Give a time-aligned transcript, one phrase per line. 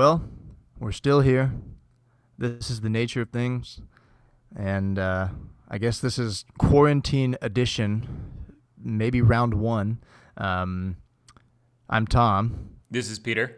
[0.00, 0.22] Well,
[0.78, 1.52] we're still here.
[2.38, 3.82] This is the nature of things.
[4.56, 5.28] And uh,
[5.68, 8.08] I guess this is quarantine edition,
[8.82, 9.98] maybe round one.
[10.38, 10.96] Um,
[11.90, 13.54] I'm Tom, This is Peter.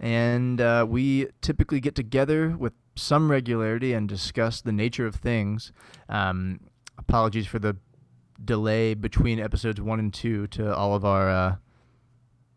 [0.00, 5.72] and uh, we typically get together with some regularity and discuss the nature of things.
[6.08, 6.60] Um,
[6.96, 7.76] apologies for the
[8.42, 11.56] delay between episodes one and two to all of our uh,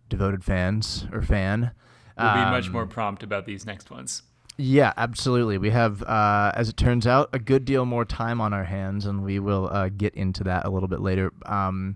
[0.07, 1.71] devoted fans or fan.
[2.19, 4.23] We'll be much Um, more prompt about these next ones.
[4.57, 5.57] Yeah, absolutely.
[5.57, 9.05] We have, uh, as it turns out, a good deal more time on our hands,
[9.05, 11.31] and we will uh, get into that a little bit later.
[11.45, 11.95] Um,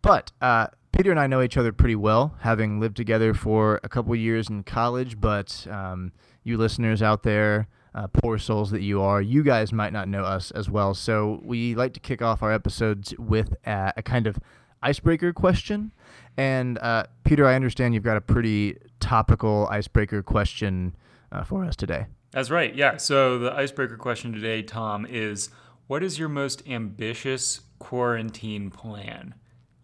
[0.00, 3.90] but uh, Peter and I know each other pretty well, having lived together for a
[3.90, 5.20] couple years in college.
[5.20, 6.12] But um,
[6.44, 10.24] you listeners out there, uh, poor souls that you are, you guys might not know
[10.24, 10.94] us as well.
[10.94, 14.38] So we like to kick off our episodes with a, a kind of
[14.82, 15.92] icebreaker question.
[16.38, 20.94] And uh, Peter, I understand you've got a pretty topical icebreaker question
[21.30, 22.06] uh, for us today.
[22.30, 22.74] That's right.
[22.74, 22.96] Yeah.
[22.96, 25.50] So the icebreaker question today, Tom, is
[25.86, 29.34] what is your most ambitious quarantine plan?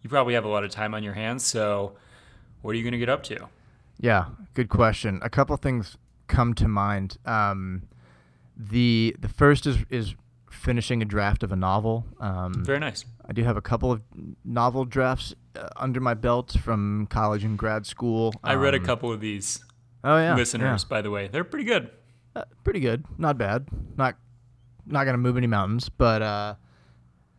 [0.01, 1.93] You probably have a lot of time on your hands, so
[2.61, 3.49] what are you going to get up to?
[3.99, 5.19] Yeah, good question.
[5.21, 5.97] A couple things
[6.27, 7.17] come to mind.
[7.25, 7.83] Um,
[8.55, 10.15] the the first is is
[10.49, 12.05] finishing a draft of a novel.
[12.19, 13.05] Um, Very nice.
[13.27, 14.01] I do have a couple of
[14.43, 15.35] novel drafts
[15.75, 18.33] under my belt from college and grad school.
[18.43, 19.63] I read a Um, couple of these
[20.03, 21.27] Oh yeah, listeners, by the way.
[21.27, 21.89] They're pretty good.
[22.35, 23.05] Uh, pretty good.
[23.17, 23.67] Not bad.
[23.97, 24.15] Not
[24.85, 26.55] not gonna move any mountains, but uh,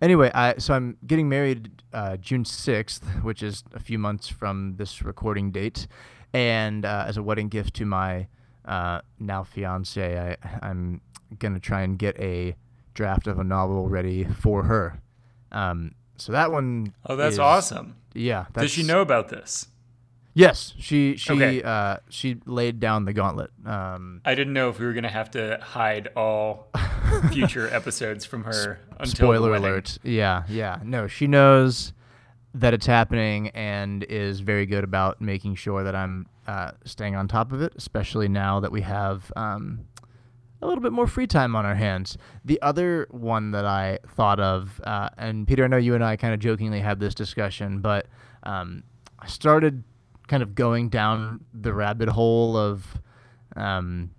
[0.02, 4.76] anyway, I so I'm getting married uh, June sixth, which is a few months from
[4.76, 5.86] this recording date,
[6.32, 8.28] and uh, as a wedding gift to my
[8.64, 11.00] uh, now fiance, I I'm
[11.38, 12.56] gonna try and get a
[12.92, 15.00] draft of a novel ready for her.
[15.52, 16.92] Um, so that one.
[17.06, 17.96] Oh, that's awesome.
[18.14, 18.46] Yeah.
[18.52, 19.68] Does she know about this?
[20.32, 21.62] Yes, she she Okay.
[21.62, 23.50] uh, she laid down the gauntlet.
[23.66, 26.68] Um, I didn't know if we were going to have to hide all
[27.32, 29.98] future episodes from her Spoiler alert.
[30.04, 30.78] Yeah, yeah.
[30.84, 31.92] No, she knows
[32.54, 37.26] that it's happening and is very good about making sure that I'm uh, staying on
[37.28, 39.80] top of it, especially now that we have um,
[40.62, 42.18] a little bit more free time on our hands.
[42.44, 46.16] The other one that I thought of, uh, and Peter, I know you and I
[46.16, 48.06] kind of jokingly had this discussion, but
[48.42, 48.82] um,
[49.18, 49.84] I started
[50.28, 53.00] kind of going down the rabbit hole of
[53.56, 54.10] um,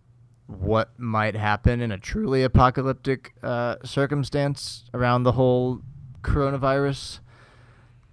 [0.48, 5.82] what might happen in a truly apocalyptic uh, circumstance around the whole
[6.22, 7.20] coronavirus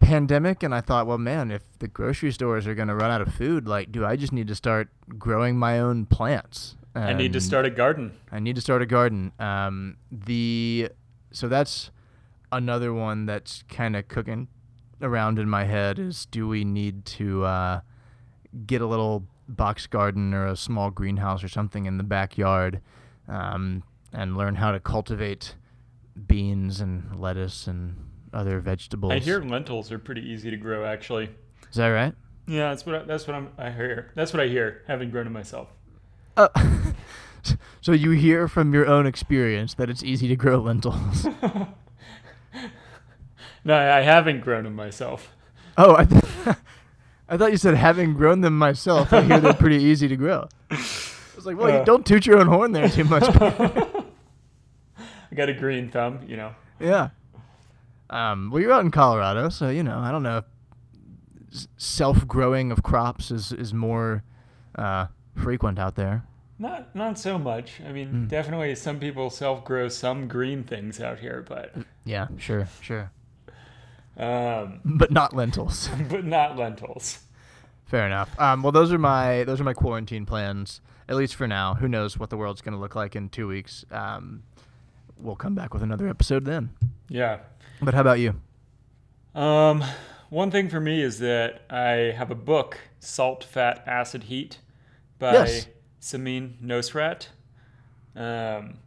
[0.00, 3.20] pandemic and i thought well man if the grocery stores are going to run out
[3.20, 7.32] of food like do i just need to start growing my own plants I need
[7.32, 8.12] to start a garden.
[8.32, 10.88] i need to start a garden um, the
[11.30, 11.90] so that's
[12.50, 14.48] another one that's kind of cooking
[15.02, 17.80] around in my head is do we need to uh,
[18.66, 22.80] get a little box garden or a small greenhouse or something in the backyard
[23.28, 23.82] um,
[24.12, 25.54] and learn how to cultivate
[26.26, 27.96] beans and lettuce and
[28.32, 29.12] other vegetables.
[29.12, 31.30] I hear lentils are pretty easy to grow, actually.
[31.70, 32.14] Is that right?
[32.46, 34.12] Yeah, that's what I, that's what I'm, I hear.
[34.14, 35.68] That's what I hear, having grown it myself.
[36.36, 36.48] Uh,
[37.80, 41.26] so you hear from your own experience that it's easy to grow lentils.
[43.64, 45.30] No, I haven't grown them myself.
[45.76, 46.22] oh, I, th-
[47.28, 49.12] I thought you said having grown them myself.
[49.12, 50.48] I hear they're pretty easy to grow.
[50.70, 50.76] I
[51.36, 51.84] was like, well, you Uh.
[51.84, 53.24] don't toot your own horn there too much.
[53.24, 53.74] I
[55.34, 56.54] got a green thumb, you know.
[56.80, 57.10] Yeah.
[58.08, 62.82] Um, well, you're out in Colorado, so you know I don't know if self-growing of
[62.82, 64.22] crops is is more
[64.76, 66.24] uh, frequent out there.
[66.58, 67.80] Not not so much.
[67.86, 68.28] I mean, Mm.
[68.28, 71.74] definitely some people self-grow some green things out here, but
[72.04, 73.10] Yeah, sure, sure,
[74.16, 75.88] um, but not lentils.
[76.08, 77.20] but not lentils.
[77.86, 78.38] Fair enough.
[78.40, 81.74] Um, well, those are my those are my quarantine plans, at least for now.
[81.74, 83.84] Who knows what the world's going to look like in two weeks?
[83.90, 84.42] Um,
[85.16, 86.70] we'll come back with another episode then.
[87.08, 87.38] Yeah.
[87.80, 88.34] But how about you?
[89.34, 89.84] Um,
[90.30, 94.58] one thing for me is that I have a book, Salt, Fat, Acid, Heat,
[95.18, 95.66] by Yes.
[96.00, 97.28] Samin Nosrat.
[98.16, 98.78] Um,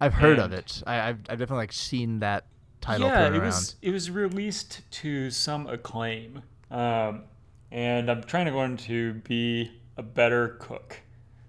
[0.00, 0.82] I've heard of it.
[0.86, 2.44] I, I've I've definitely like seen that
[2.80, 3.44] title yeah, it around.
[3.46, 7.24] was it was released to some acclaim, um,
[7.72, 11.00] and I'm trying to learn to be a better cook.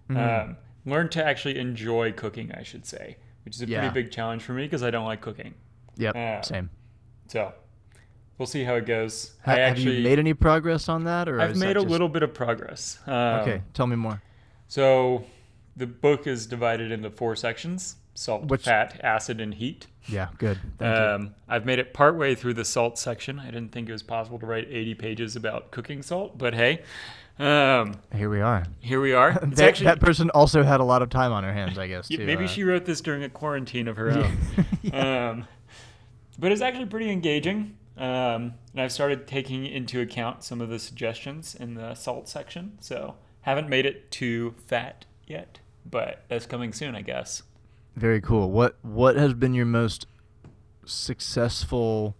[0.09, 0.50] Mm-hmm.
[0.50, 3.81] Um, learn to actually enjoy cooking, I should say, which is a Yeah.
[3.81, 5.53] pretty big challenge for me because I don't like cooking.
[5.97, 6.69] Yep, uh, same.
[7.27, 7.53] So
[8.39, 9.35] we'll see how it goes.
[9.44, 12.09] Have actually you made any progress on that, or I've that made a just- little
[12.09, 12.97] bit of progress.
[13.06, 14.23] Um, Okay, tell me more.
[14.69, 15.25] So
[15.75, 17.98] the book is divided into four sections.
[18.16, 19.88] salt, Which- fat, acid, and heat.
[20.07, 20.60] Yeah, good.
[20.77, 21.04] Thank you.
[21.04, 23.39] Um, I've made it partway through the salt section.
[23.39, 26.81] I didn't think it was possible to write 80 pages about cooking salt, but hey,
[27.39, 28.66] um, Here we are.
[28.81, 29.31] here we are.
[29.56, 32.12] That, actually that person also had a lot of time on her hands, I guess.
[32.12, 34.38] Yeah, maybe uh, she wrote this during a quarantine of her own.
[34.94, 35.48] um,
[36.38, 37.77] but it's actually pretty engaging.
[37.98, 42.77] Um, and I've started taking into account some of the suggestions in the salt section.
[42.81, 43.16] So
[43.49, 47.43] haven't made it to fat yet, but that's coming soon, I guess.
[47.95, 48.51] Very cool.
[48.51, 50.07] What What has been your most
[50.85, 52.15] successful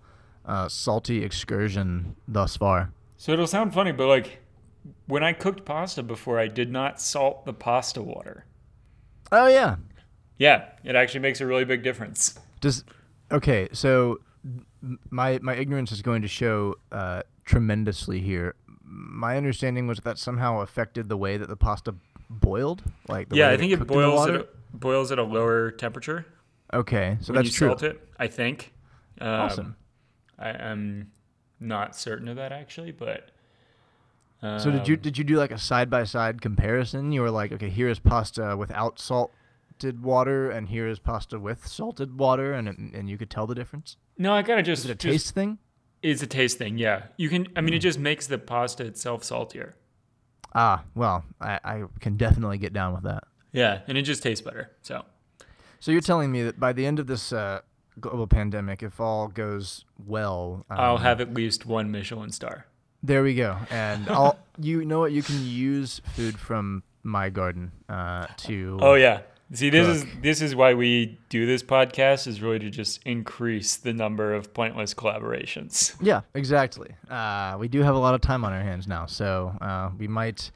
[0.46, 2.92] uh, salty excursion thus far?
[3.18, 4.40] So it'll sound funny, but like
[5.08, 8.46] when I cooked pasta before, I did not salt the pasta water.
[9.32, 9.76] Oh yeah.
[10.38, 12.40] Yeah, it actually makes a really big difference.
[12.62, 12.84] Does
[13.32, 13.68] okay?
[13.74, 14.20] So
[15.10, 18.56] my my ignorance is going to show uh, tremendously here.
[18.92, 21.94] My understanding was that somehow affected the way that the pasta
[22.30, 22.84] boiled.
[23.08, 26.26] Like the yeah, I think it the boils at a, boils at a lower temperature.
[26.74, 27.68] Okay, so that's you true.
[27.70, 28.08] salt it.
[28.18, 28.74] I think.
[29.22, 29.76] Um, Awesome.
[30.38, 31.12] I, I'm
[31.60, 33.32] not certain of that actually, but.
[34.42, 37.12] So did you um, did you do like a side by side comparison?
[37.12, 41.68] You were like, okay, here is pasta without salted water, and here is pasta with
[41.68, 43.98] salted water, and it, and you could tell the difference.
[44.18, 44.86] No, I kind of just.
[44.86, 45.58] Is it a just- taste thing?
[46.02, 46.78] It's a taste thing.
[46.78, 47.48] Yeah, you can.
[47.56, 49.76] I mean, it just makes the pasta itself saltier.
[50.56, 53.24] Ah, well, I, I can definitely get down with that.
[53.52, 54.72] Yeah, and it just tastes better.
[54.82, 55.04] So.
[55.80, 57.62] So you're telling me that by the end of this uh,
[58.00, 62.66] global pandemic, if all goes well, um, I'll have at least one Michelin star.
[63.02, 64.38] There we go, and I'll.
[64.58, 65.12] You know what?
[65.12, 68.78] You can use food from my garden uh, to.
[68.82, 69.22] Oh yeah.
[69.52, 73.78] See, this is this is why we do this podcast is really to just increase
[73.78, 75.96] the number of pointless collaborations.
[76.00, 76.92] Yeah, exactly.
[77.10, 80.08] Uh, we do have a lot of time on our hands now, so uh, we
[80.08, 80.52] might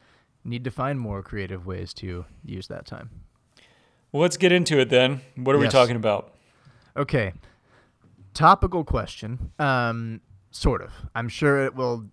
[0.45, 3.09] need to find more creative ways to use that time.
[4.11, 5.21] Well, let's get into it then.
[5.35, 6.35] What are we talking about?
[6.95, 7.33] Okay.
[8.35, 9.51] Topical question.
[9.57, 10.91] Um, sort of.
[11.15, 12.05] I'm sure it will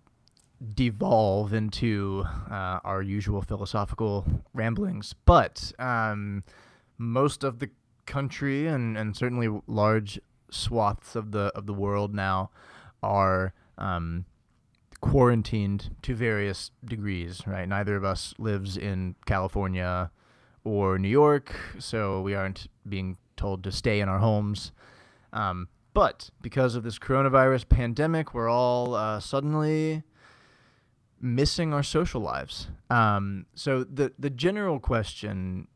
[0.73, 6.43] devolve into uh, our usual philosophical ramblings, but um,
[7.01, 7.69] most of the
[8.05, 10.19] country and, and certainly large
[10.49, 12.51] swaths of the of the world now
[13.01, 14.25] are um,
[15.01, 17.41] quarantined to various degrees.
[17.47, 17.67] Right.
[17.67, 20.11] Neither of us lives in California
[20.63, 24.71] or New York, so we aren't being told to stay in our homes.
[25.33, 30.03] Um, but because of this coronavirus pandemic, we're all uh, suddenly
[31.19, 32.67] missing our social lives.
[32.91, 35.67] Um, so the the general question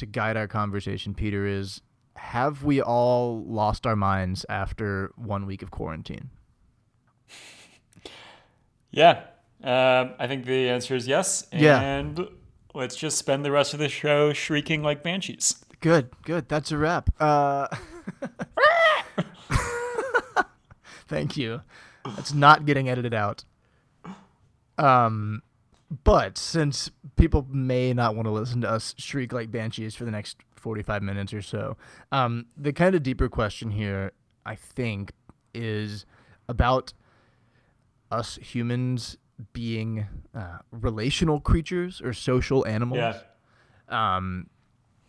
[0.00, 1.80] to guide our conversation, Peter, is:
[2.16, 6.30] Have we all lost our minds after one week of quarantine?
[8.92, 9.22] Yeah.
[9.62, 11.46] Um, I think the answer is yes.
[11.52, 11.80] Yeah.
[11.80, 12.28] And
[12.74, 15.64] let's just spend the rest of the show shrieking like banshees.
[15.80, 16.48] Good, good.
[16.48, 17.10] That's a wrap.
[17.20, 17.68] Uh,
[21.08, 21.62] thank you.
[22.04, 23.44] That's not getting edited out.
[24.78, 25.42] Um,
[26.04, 30.10] but since people may not want to listen to us shriek like banshees for the
[30.10, 31.76] next 45 minutes or so,
[32.12, 34.12] um, the kind of deeper question here,
[34.44, 35.12] I think,
[35.54, 36.04] is
[36.48, 36.92] about
[38.10, 39.16] us humans
[39.52, 42.98] being uh, relational creatures or social animals
[43.90, 44.14] Yeah.
[44.16, 44.48] um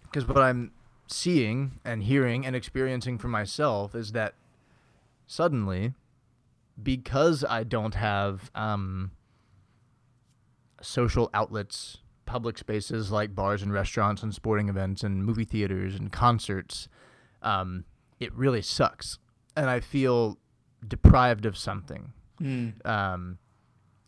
[0.04, 0.72] because what i'm
[1.08, 4.36] seeing and hearing and experiencing for myself is that
[5.28, 5.94] suddenly
[6.82, 9.12] because i don't have um
[10.82, 16.12] social outlets public spaces like bars and restaurants and sporting events and movie theaters and
[16.12, 16.88] concerts
[17.42, 17.84] um
[18.20, 19.18] it really sucks
[19.56, 20.38] and i feel
[20.88, 22.84] deprived of something Mm.
[22.88, 23.38] um,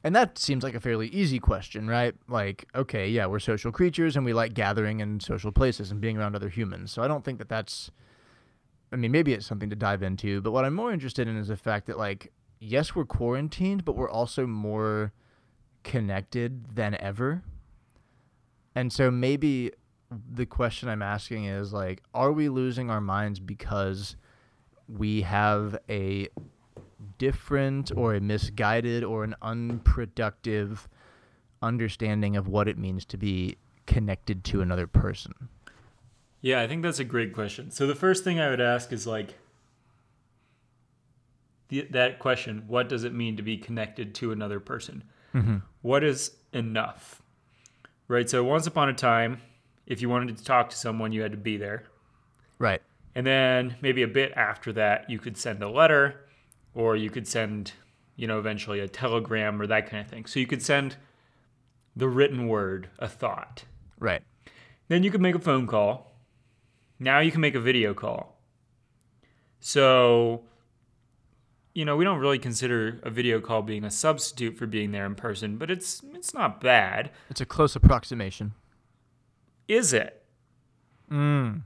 [0.04, 2.16] and that seems like a fairly easy question, right?
[2.28, 6.18] Like, okay, yeah, we're social creatures and we like gathering in social places and being
[6.18, 6.92] around other humans.
[6.92, 7.92] So I don't think that that's,
[8.92, 10.42] I mean, maybe it's something to dive into.
[10.42, 13.96] But what I'm more interested in is the fact that, like, yes, we're quarantined, but
[13.96, 15.14] we're also more
[15.84, 17.44] connected than ever.
[18.76, 19.72] And so maybe
[20.10, 24.16] the question I'm asking is, like, are we losing our minds because
[24.88, 26.28] we have a
[27.18, 30.88] different or a misguided or an unproductive
[31.62, 35.34] understanding of what it means to be connected to another person.
[36.42, 37.72] Yeah, I think that's a great question.
[37.72, 39.36] So the first thing I would ask is like
[41.70, 45.04] that question, what does it mean to be connected to another person?
[45.34, 45.58] Mm-hmm.
[45.82, 47.22] What is enough?
[48.08, 48.30] Right?
[48.30, 49.42] So once upon a time,
[49.86, 51.84] if you wanted to talk to someone, you had to be there.
[52.60, 52.82] Right.
[53.16, 56.26] And then maybe a bit after that, you could send a letter
[56.74, 57.74] or you could send,
[58.16, 60.26] you know, eventually a telegram or that kind of thing.
[60.26, 60.96] So you could send
[61.96, 63.66] the written word, a thought.
[64.00, 64.22] Right.
[64.88, 66.16] Then you could make a phone call.
[67.00, 68.40] Now you can make a video call.
[69.60, 70.44] So,
[71.74, 75.06] you know, we don't really consider a video call being a substitute for being there
[75.06, 77.12] in person, but it's it's not bad.
[77.30, 78.54] It's a close approximation.
[79.68, 80.24] Is it?
[81.12, 81.64] Mm.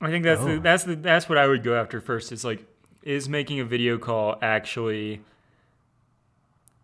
[0.00, 0.46] I think that's Oh.
[0.54, 2.32] the, that's the, that's what I would go after first.
[2.32, 2.64] Is like,
[3.02, 5.20] is making a video call actually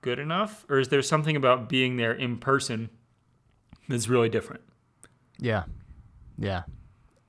[0.01, 2.91] good enough, or is there something about being there in person
[3.89, 4.63] that's really different?
[5.39, 5.65] Yeah.
[6.39, 6.63] Yeah.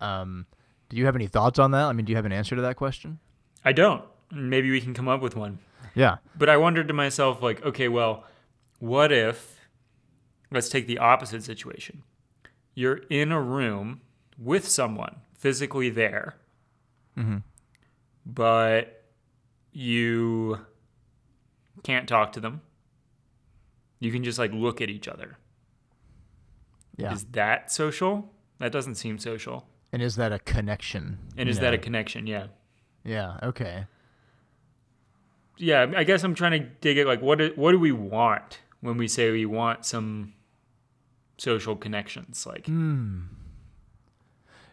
[0.02, 0.46] Um,
[0.90, 1.84] do you have any thoughts on that?
[1.86, 3.20] I mean, do you have an answer to that question?
[3.64, 4.04] I don't.
[4.34, 5.60] Maybe we can come up with one.
[5.96, 6.18] Yeah.
[6.36, 8.24] But I wondered to myself, like, okay, well,
[8.80, 9.60] what if,
[10.52, 12.04] let's take the opposite situation.
[12.74, 14.02] You're in a room
[14.38, 16.36] with someone physically there,
[17.18, 17.38] Mm-hmm.
[18.26, 19.04] but
[19.72, 20.60] you
[21.84, 22.62] can't talk to them.
[24.00, 25.38] You can just like look at each other.
[26.98, 27.14] Yeah.
[27.14, 28.32] Is that social?
[28.60, 29.68] That doesn't seem social.
[29.92, 31.20] and is that a connection?
[31.38, 32.26] And is that a connection?
[32.28, 32.48] Yeah.
[33.04, 33.38] Yeah.
[33.44, 33.86] Okay.
[35.58, 38.60] Yeah, I guess I'm trying to dig at like what do, what do we want
[38.82, 40.34] when we say we want some
[41.38, 42.46] social connections?
[42.46, 43.22] Like Hmm.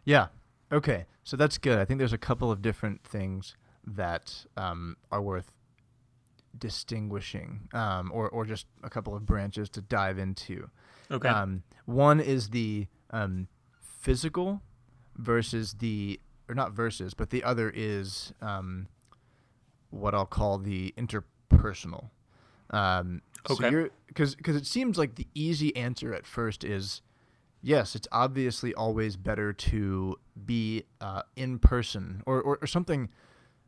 [0.05, 0.29] Yeah.
[0.73, 1.07] Okay.
[1.25, 1.79] So that's good.
[1.79, 3.57] I think there's a couple of different things
[3.87, 5.53] that um, are worth
[6.59, 10.69] distinguishing, um, or or just a couple of branches to dive into.
[11.11, 11.29] okay.
[11.29, 13.49] Um, one is the um,
[13.81, 14.63] physical
[15.17, 18.87] versus the, or not versus, but the other is um,
[19.91, 22.11] what I'll call the interpersonal.
[22.71, 23.71] Um, Okay.
[23.71, 27.01] you're because because it seems like the easy answer at first is
[27.63, 30.17] yes, it's obviously always better to
[30.47, 33.09] be uh, in person or, or, or something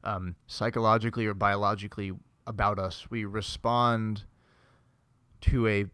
[0.05, 2.13] um, psychologically or biologically
[2.47, 3.07] about us.
[3.11, 4.25] We respond
[5.43, 5.87] to a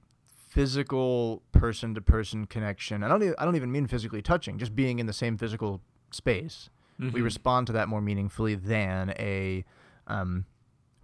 [0.48, 3.02] physical person to person connection.
[3.02, 5.80] I don't even, I don't even mean physically touching, just being in the same physical
[6.10, 6.70] space.
[6.98, 7.24] We Mhm.
[7.24, 9.64] respond to that more meaningfully than a
[10.08, 10.44] um,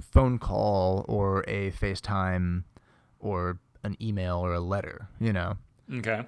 [0.01, 2.65] phone call or a FaceTime
[3.21, 5.57] or an email or a letter, you know.
[5.93, 6.25] okay.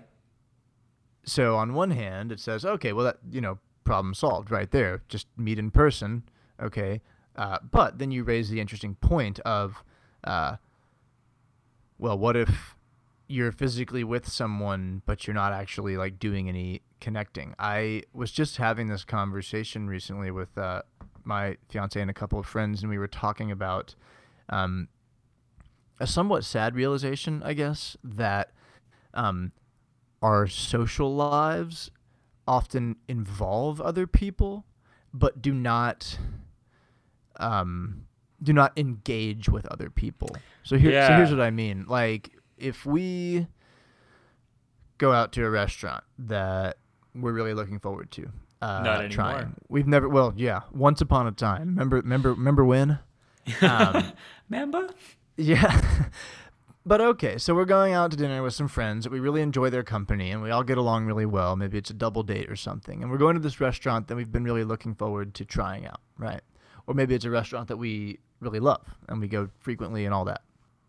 [1.25, 5.02] So on one hand, it says, okay, well that you know, problem solved right there.
[5.09, 6.23] Just meet in person,
[6.62, 7.00] okay.
[7.35, 9.83] Uh, but then you raise the interesting point of,
[10.25, 10.56] uh,
[11.99, 12.76] well, what if
[13.28, 17.54] you're physically with someone, but you're not actually like doing any connecting?
[17.59, 20.83] I was just having this conversation recently with uh,
[21.26, 23.95] my fiance and a couple of friends, and we were talking about
[24.49, 24.88] um,
[25.99, 28.52] a somewhat sad realization, I guess, that
[29.14, 29.52] um,
[30.23, 31.90] our social lives
[32.47, 34.64] often involve other people,
[35.12, 36.18] but do not
[37.38, 38.06] um,
[38.42, 40.30] do not engage with other people.
[40.62, 41.87] So here, so here's what I mean.
[41.88, 43.47] Like if we
[44.99, 46.78] go out to a restaurant that
[47.14, 48.30] we're really looking forward to,
[48.66, 49.08] uh, Not anymore.
[49.11, 49.54] trying.
[49.68, 50.08] We've never.
[50.08, 50.62] Well, yeah.
[50.73, 51.68] Once upon a time.
[51.68, 51.96] Remember?
[51.96, 52.30] Remember?
[52.32, 52.99] Remember when?
[53.62, 54.12] Um,
[54.49, 54.90] Mamba?
[55.37, 55.80] yeah.
[56.87, 59.70] but okay, so we're going out to dinner with some friends that we really enjoy
[59.70, 61.54] their company and we all get along really well.
[61.54, 63.02] Maybe it's a double date or something.
[63.02, 66.00] And we're going to this restaurant that we've been really looking forward to trying out,
[66.18, 66.40] right?
[66.87, 70.25] Or maybe it's a restaurant that we really love and we go frequently and all
[70.25, 70.42] that.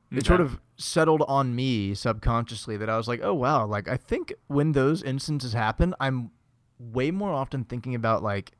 [0.09, 3.97] It sort of settled on me subconsciously that I was like, oh wow, like I
[3.97, 6.31] think when those instances happen, I'm
[6.79, 8.51] way more often thinking about like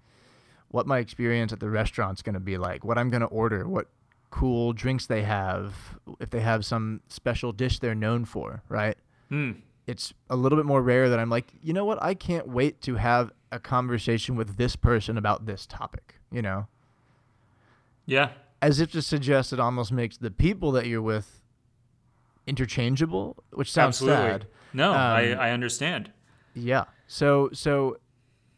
[0.70, 3.68] what my experience at the restaurant's going to be like, what I'm going to order,
[3.68, 3.88] what
[4.30, 8.98] cool drinks they have, if they have some special dish they're known for, right?
[9.30, 9.52] Hmm.
[9.86, 12.02] It's a little bit more rare that I'm like, you know what?
[12.04, 16.68] I can't wait to have a conversation with this person about this topic, you know?
[18.06, 18.32] Yeah.
[18.62, 21.40] As if to suggest it almost makes the people that you're with
[22.46, 24.18] interchangeable, which sounds Absolutely.
[24.32, 24.48] sad.
[24.74, 26.12] No, I, Um, I understand.
[26.54, 26.86] Yeah.
[27.08, 27.98] So so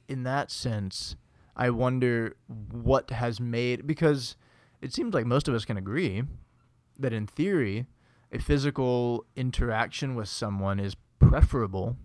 [0.09, 1.15] in that sense,
[1.55, 4.35] I wonder what has made because
[4.81, 6.23] it seems like most of us can agree
[6.97, 7.85] that in theory,
[8.31, 11.95] a physical interaction with someone is preferable.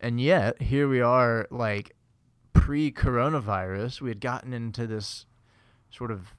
[0.00, 1.94] And yet, here we are like
[2.52, 5.26] pre-coronavirus, we had gotten into this
[5.90, 6.34] sort of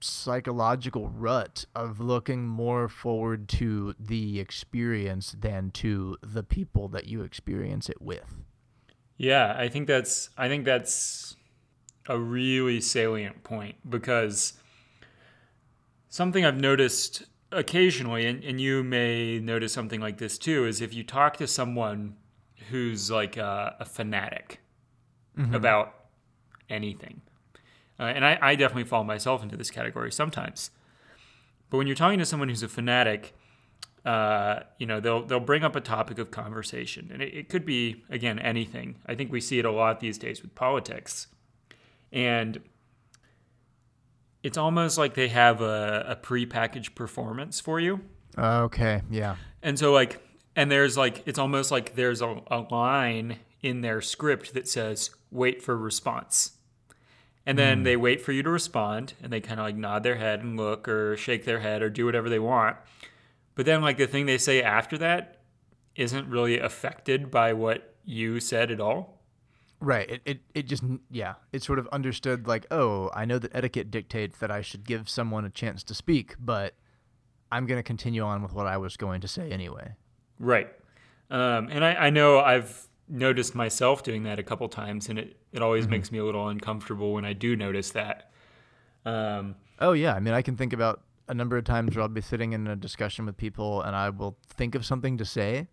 [0.00, 7.22] psychological rut of looking more forward to the experience than to the people that you
[7.22, 8.36] experience it with.
[9.18, 11.36] Yeah, I think that's I think that's
[12.08, 14.54] a really salient point because
[16.08, 20.94] something I've noticed occasionally, and, and you may notice something like this too, is if
[20.94, 22.16] you talk to someone
[22.70, 24.60] who's like a, a fanatic
[25.54, 25.94] about
[26.70, 27.20] anything,
[28.00, 30.70] uh, and I, I definitely fall myself into this category sometimes.
[31.70, 33.34] But when you're talking to someone who's a fanatic,
[34.04, 37.64] uh, you know, they'll they'll bring up a topic of conversation, and it, it could
[37.64, 38.96] be again anything.
[39.06, 41.26] I think we see it a lot these days with politics,
[42.12, 42.60] and
[44.42, 48.00] it's almost like they have a, a prepackaged performance for you.
[48.38, 49.36] Okay, yeah.
[49.62, 50.20] And so like
[50.54, 55.10] and there's like it's almost like there's a, a line in their script that says
[55.30, 56.52] wait for response.
[57.46, 60.16] And then they wait for you to respond and they kind of like nod their
[60.16, 62.76] head and look or shake their head or do whatever they want.
[63.58, 65.40] But then like the thing they say after that
[65.96, 69.20] isn't really affected by what you said at all.
[69.80, 70.08] Right.
[70.08, 71.34] It, it it just yeah.
[71.52, 75.08] It's sort of understood like, oh, I know that etiquette dictates that I should give
[75.08, 76.74] someone a chance to speak, but
[77.50, 79.96] I'm gonna continue on with what I was going to say anyway.
[80.38, 80.68] Right.
[81.28, 85.36] Um, and I, I know I've noticed myself doing that a couple times, and it,
[85.50, 88.30] it always makes me a little uncomfortable when I do notice that.
[89.04, 92.08] Um, Oh yeah, I mean I can think about a number of times where I'll
[92.08, 95.68] be sitting in a discussion with people and I will think of something to say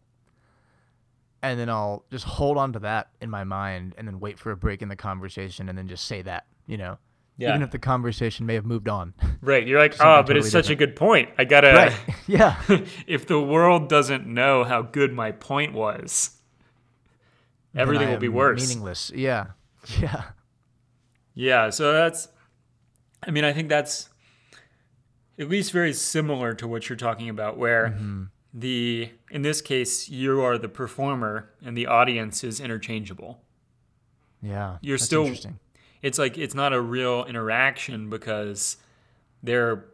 [1.41, 4.51] and then I'll just hold on to that in my mind and then wait for
[4.51, 6.97] a break in the conversation and then just say that, you know.
[7.37, 7.49] Yeah.
[7.49, 9.13] Even if the conversation may have moved on.
[9.41, 9.65] right.
[9.67, 11.29] You're like, oh, but it's totally such a good point.
[11.37, 11.67] I gotta.
[11.73, 12.15] right.
[12.27, 12.59] Yeah.
[13.07, 16.31] if the world doesn't know how good my point was,
[17.75, 18.67] everything will be worse.
[18.67, 19.11] Meaningless.
[19.13, 19.47] Yeah.
[19.99, 20.23] Yeah.
[21.35, 22.29] Yeah, so that's
[23.21, 24.09] I mean, I think that's
[25.37, 28.23] at least very similar to what you're talking about where Mm-hmm.
[28.53, 33.41] the in this case you are the performer and the audience is interchangeable.
[34.41, 34.77] Yeah.
[34.81, 35.59] You're That's still interesting.
[36.01, 38.77] it's like it's not a real interaction because
[39.43, 39.85] they're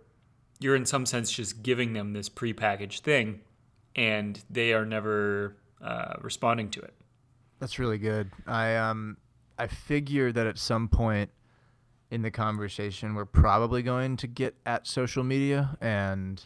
[0.60, 3.41] you're in some sense just giving them this prepackaged thing
[3.95, 6.93] and they are never uh, responding to it.
[7.60, 8.29] That's really good.
[8.45, 9.17] I um
[9.57, 11.29] I figure that at some point
[12.12, 16.46] in the conversation we're probably going to get at social media and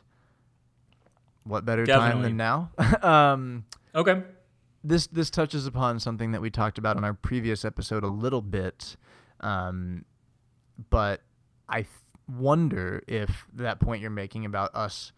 [1.43, 2.71] what better time than now?
[3.01, 4.23] um Okay.
[4.83, 8.41] this this touches upon something that we talked about in our previous episode a little
[8.41, 8.95] bit.
[9.41, 10.05] Um
[10.89, 11.21] but
[11.67, 11.89] I th-
[12.27, 15.11] wonder if that point you're making about us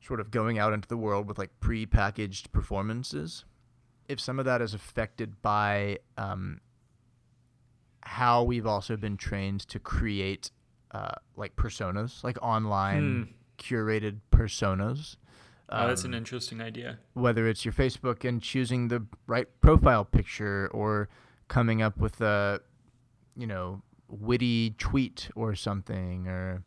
[0.00, 3.44] sort of going out into the world with like pre-packaged performances
[4.08, 6.60] if some of that is affected by um,
[8.02, 10.50] how we've also been trained to create
[10.92, 15.16] uh, like personas, like online curated personas.
[15.68, 16.98] Oh, that's an Um, interesting idea.
[17.14, 21.08] whether it's your Facebook and choosing the right profile picture or
[21.48, 22.60] coming up with a,
[23.36, 26.62] you know, witty tweet or something or,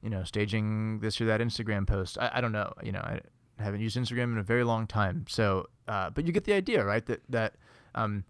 [0.00, 2.16] you know, staging this or that Instagram post.
[2.18, 2.72] I, I don't know.
[2.82, 3.20] You know, I
[3.58, 5.26] haven't used Instagram in a very long time.
[5.28, 7.04] So, uh, but you get the idea, right?
[7.04, 7.54] That, that,
[7.94, 8.24] um,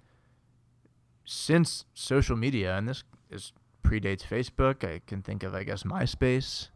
[1.28, 3.52] since social media, and this is
[3.84, 6.70] predates Facebook, I can think of, I guess, MySpace,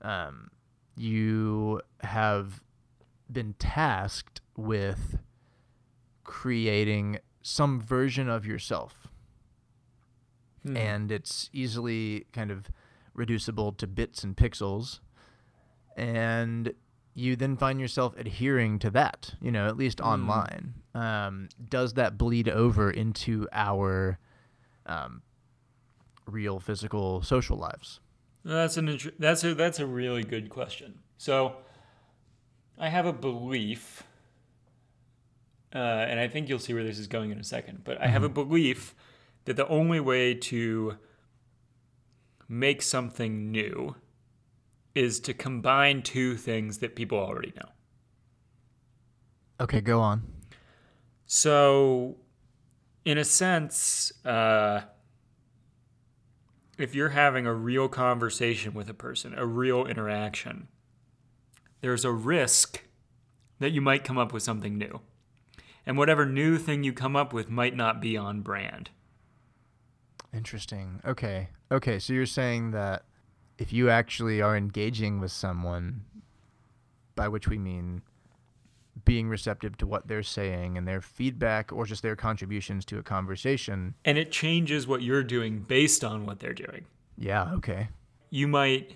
[0.00, 0.50] um,
[0.96, 2.62] you have
[3.30, 5.18] been tasked with
[6.24, 9.08] creating some version of yourself.
[10.64, 10.76] Hmm.
[10.76, 12.70] And it's easily kind of
[13.12, 15.00] reducible to bits and pixels.
[15.98, 16.72] And
[17.14, 20.74] you then find yourself adhering to that, you know, at least online.
[20.98, 24.18] Um, does that bleed over into our
[24.84, 25.22] um,
[26.26, 28.00] real physical social lives?
[28.44, 30.98] That's an inter- that's a that's a really good question.
[31.16, 31.54] So,
[32.78, 34.02] I have a belief,
[35.72, 37.84] uh, and I think you'll see where this is going in a second.
[37.84, 38.96] But I have a belief
[39.44, 40.96] that the only way to
[42.48, 43.94] make something new
[44.96, 47.70] is to combine two things that people already know.
[49.60, 50.37] Okay, go on.
[51.30, 52.16] So,
[53.04, 54.80] in a sense, uh,
[56.78, 60.68] if you're having a real conversation with a person, a real interaction,
[61.82, 62.82] there's a risk
[63.58, 65.00] that you might come up with something new.
[65.84, 68.88] And whatever new thing you come up with might not be on brand.
[70.32, 71.02] Interesting.
[71.04, 71.48] Okay.
[71.70, 71.98] Okay.
[71.98, 73.04] So you're saying that
[73.58, 76.04] if you actually are engaging with someone,
[77.14, 78.00] by which we mean
[79.04, 83.02] being receptive to what they're saying and their feedback or just their contributions to a
[83.02, 83.94] conversation.
[84.04, 86.86] And it changes what you're doing based on what they're doing.
[87.16, 87.52] Yeah.
[87.54, 87.88] Okay.
[88.30, 88.94] You might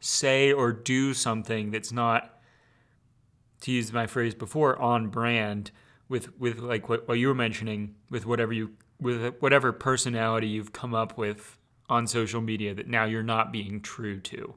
[0.00, 2.40] say or do something that's not,
[3.62, 5.70] to use my phrase before, on brand
[6.08, 10.72] with, with like what, what you were mentioning, with whatever you with whatever personality you've
[10.72, 11.56] come up with
[11.88, 14.54] on social media that now you're not being true to.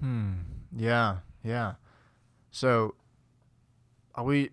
[0.00, 0.32] Hmm.
[0.76, 1.18] Yeah.
[1.42, 1.74] Yeah.
[2.50, 2.94] So
[4.14, 4.50] are we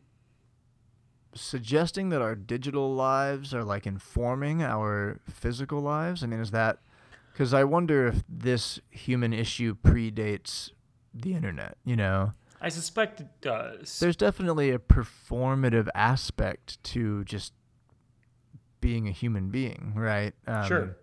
[1.33, 6.23] suggesting that our digital lives are like informing our physical lives?
[6.23, 6.79] I mean, is that
[7.31, 10.71] because I wonder if this human issue predates
[11.13, 12.31] the internet, you know?
[12.59, 13.99] I suspect it does.
[13.99, 17.53] There's definitely a performative aspect to just
[18.81, 20.33] being a human being, right?
[20.47, 20.97] Um, Sure.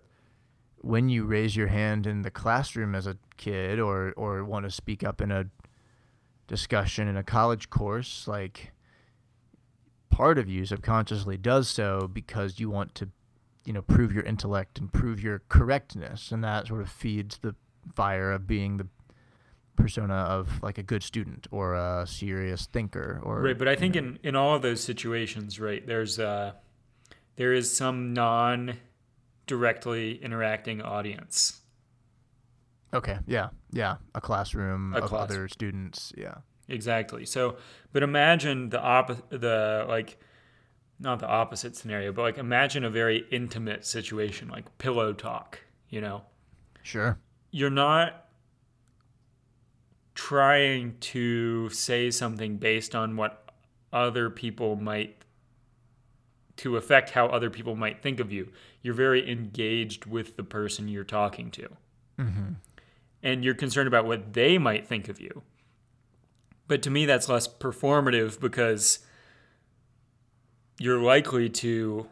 [0.81, 4.71] When you raise your hand in the classroom as a kid, or or want to
[4.71, 5.47] speak up in a
[6.49, 8.73] discussion in a college course, like
[10.11, 13.09] part of you subconsciously does so because you want to,
[13.65, 17.55] you know, prove your intellect and prove your correctness, and that sort of feeds the
[17.95, 18.87] fire of being the
[19.77, 23.95] persona of like a good student or a serious thinker or Right, but I think
[23.95, 24.01] know.
[24.01, 26.53] in, in all of those situations, right, there's uh
[27.37, 28.79] there is some non
[29.47, 31.61] directly interacting audience.
[32.95, 36.37] Okay, yeah, yeah, a classroom A of class- other students, yeah.
[36.69, 37.25] Exactly.
[37.27, 37.57] So,
[37.93, 40.19] but imagine the opposite, the like,
[41.01, 45.61] not the opposite scenario, but like imagine a very intimate situation, like pillow talk.
[45.89, 46.23] You know,
[46.83, 47.19] Sure.
[47.51, 48.27] you're not
[50.15, 53.51] trying to say something based on what
[53.93, 55.15] other people might
[56.57, 58.51] to affect how other people might think of you.
[58.83, 61.69] You're very engaged with the person you're talking to.
[62.19, 62.49] Mm-hmm.
[63.23, 65.43] And you're concerned about what they might think of you.
[66.67, 69.01] But to me, that's less performative because
[70.79, 72.07] you're likely to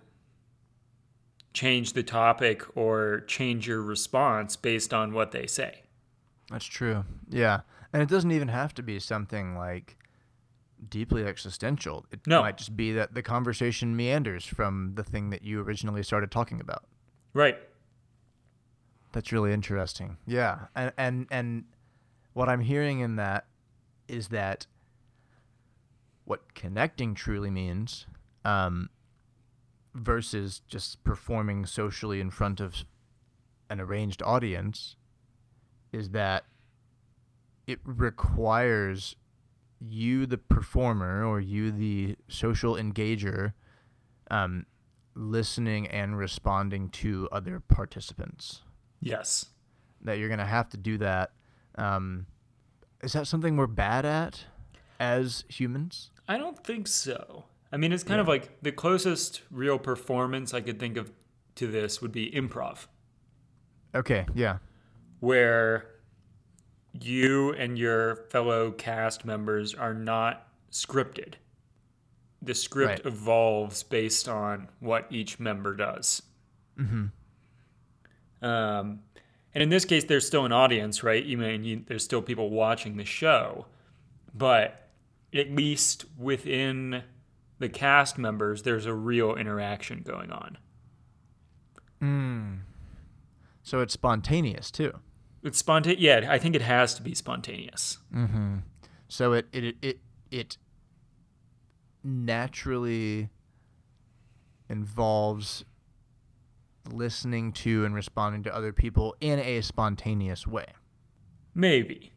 [1.53, 5.83] change the topic or change your response based on what they say.
[6.51, 7.05] That's true.
[7.29, 7.61] Yeah,
[7.93, 9.97] and it doesn't even have to be something like
[10.91, 12.05] deeply existential.
[12.11, 12.43] It No.
[12.43, 16.61] might just be that the conversation meanders from the thing that you originally started talking
[16.61, 16.85] about.
[17.33, 17.57] Right.
[19.17, 20.19] That's really interesting.
[20.27, 21.65] Yeah, and and and
[22.35, 23.47] what I'm hearing in that
[24.09, 24.67] is that
[26.27, 28.05] what connecting truly means,
[28.45, 28.91] um,
[29.95, 32.85] versus just performing socially in front of
[33.71, 34.97] an arranged audience,
[35.93, 36.45] is that
[37.67, 39.17] it requires
[39.81, 43.55] you, the performer, or you, the social engager,
[44.31, 44.67] um,
[45.15, 48.61] listening and responding to other participants
[49.01, 49.47] Yes.
[50.03, 51.33] that you're gonna have to do that.
[51.77, 52.27] Um,
[53.03, 54.45] is that something we're bad at
[55.01, 56.11] as humans?
[56.29, 57.45] I don't think so.
[57.73, 61.11] I mean, it's kind of like the closest real performance I could think of
[61.57, 62.87] to this would be improv.
[63.95, 64.59] Okay, yeah,
[65.21, 65.87] where
[66.99, 71.35] you and your fellow cast members are not scripted.
[72.43, 73.07] The script Right.
[73.13, 76.23] evolves based on what each member does.
[76.77, 77.07] hmm
[78.43, 79.01] Um,
[79.55, 81.25] and in this case, there's still an audience, right?
[81.25, 83.67] You mean you, there's still people watching the show,
[84.35, 84.91] but
[85.33, 87.03] at least within
[87.59, 90.59] the cast members, there's a real interaction going on.
[92.03, 92.59] Mm.
[93.63, 94.93] So it's spontaneous too.
[95.43, 96.01] It's spontaneous.
[96.01, 97.99] Yeah, I think it has to be spontaneous.
[98.15, 98.59] Mm-hmm.
[99.09, 100.59] So it it it it
[102.05, 103.31] naturally
[104.69, 105.65] involves
[106.93, 110.67] listening to and responding to other people in a spontaneous way.
[111.55, 112.13] Maybe.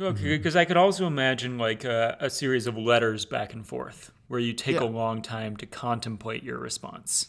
[0.00, 4.10] Okay, because I could also imagine like a, a series of letters back and forth
[4.28, 4.84] where you take Yeah.
[4.84, 7.28] a long time to contemplate your response.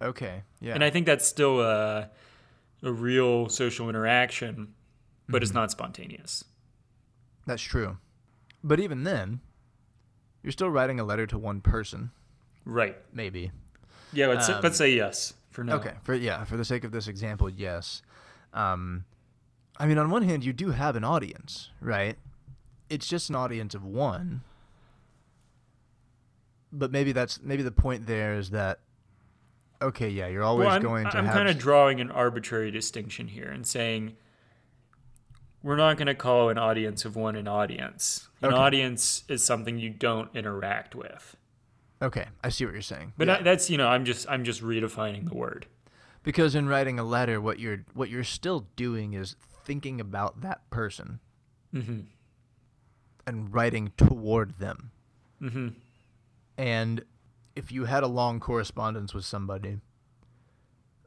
[0.00, 0.42] Okay.
[0.60, 0.74] Yeah.
[0.74, 2.10] And I think that's still a,
[2.82, 4.74] a real social interaction,
[5.28, 6.44] but it's not spontaneous.
[7.46, 7.98] That's true.
[8.62, 9.40] But even then,
[10.42, 12.10] you're still writing a letter to one person,
[12.64, 12.96] Right.
[13.12, 13.50] maybe.
[14.12, 15.76] Yeah, let's, Um, let's say yes for now.
[15.76, 15.94] Okay.
[16.02, 18.02] For yeah, for the sake of this example, yes.
[18.52, 19.06] Um,
[19.78, 22.16] I mean, on one hand, you do have an audience, right?
[22.88, 24.42] It's just an audience of one.
[26.70, 28.80] But maybe that's maybe the point there is that
[29.80, 31.18] okay, yeah, you're always Well, I'm, going to have.
[31.18, 34.14] I'm have kind of drawing an arbitrary distinction here and saying
[35.62, 38.28] we're not going to call an audience of one an audience.
[38.42, 38.56] An Okay.
[38.56, 41.34] audience is something you don't interact with.
[42.02, 43.12] Okay, I see what you're saying.
[43.16, 43.36] But Yeah.
[43.38, 45.66] I, that's you know I'm just I'm just redefining the word.
[46.22, 50.68] because in writing a letter, what you're what you're still doing is thinking about that
[50.70, 51.20] person
[51.74, 52.00] Mm-hmm.
[53.26, 54.90] and writing toward them.
[55.42, 55.68] Mm-hmm.
[56.56, 57.04] And
[57.54, 59.78] if you had a long correspondence with somebody,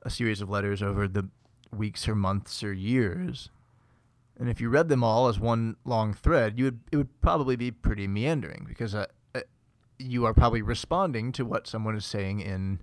[0.03, 1.29] a series of letters over the
[1.75, 3.49] weeks or months or years,
[4.39, 7.55] and if you read them all as one long thread, you would it would probably
[7.55, 9.05] be pretty meandering because uh, uh,
[9.99, 12.79] you are probably responding to what someone is saying in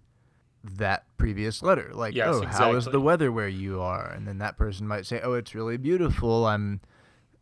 [0.63, 1.91] that previous letter.
[1.95, 4.09] Like, Yes, oh, how is the weather where you are?
[4.09, 6.47] And then that person might say, oh, it's really beautiful.
[6.47, 6.81] I'm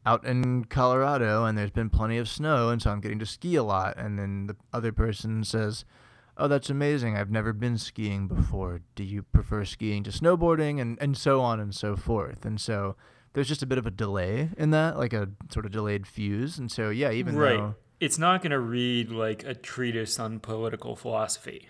[0.07, 3.57] out in Colorado and there's been plenty of snow and so I'm getting to ski
[3.57, 5.85] a lot and then the other person says,
[6.37, 7.17] "Oh, that's amazing.
[7.17, 8.83] I've never been skiing before.
[8.97, 12.45] Do you prefer skiing to snowboarding?" and and so on and so forth.
[12.45, 12.97] And so
[13.33, 16.59] there's just a bit of a delay in that, like a sort of delayed fuse.
[16.59, 17.57] And so, yeah, even right.
[17.57, 17.75] though
[18.05, 21.69] It's not going to read like a treatise on political philosophy.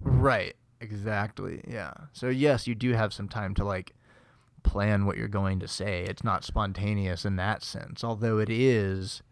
[0.00, 0.56] Right.
[0.80, 1.62] Exactly.
[1.66, 1.92] Yeah.
[2.12, 3.94] So yes, you do have some time to like
[4.62, 6.04] plan what you're going to say.
[6.04, 9.22] It's not spontaneous in that sense, although it is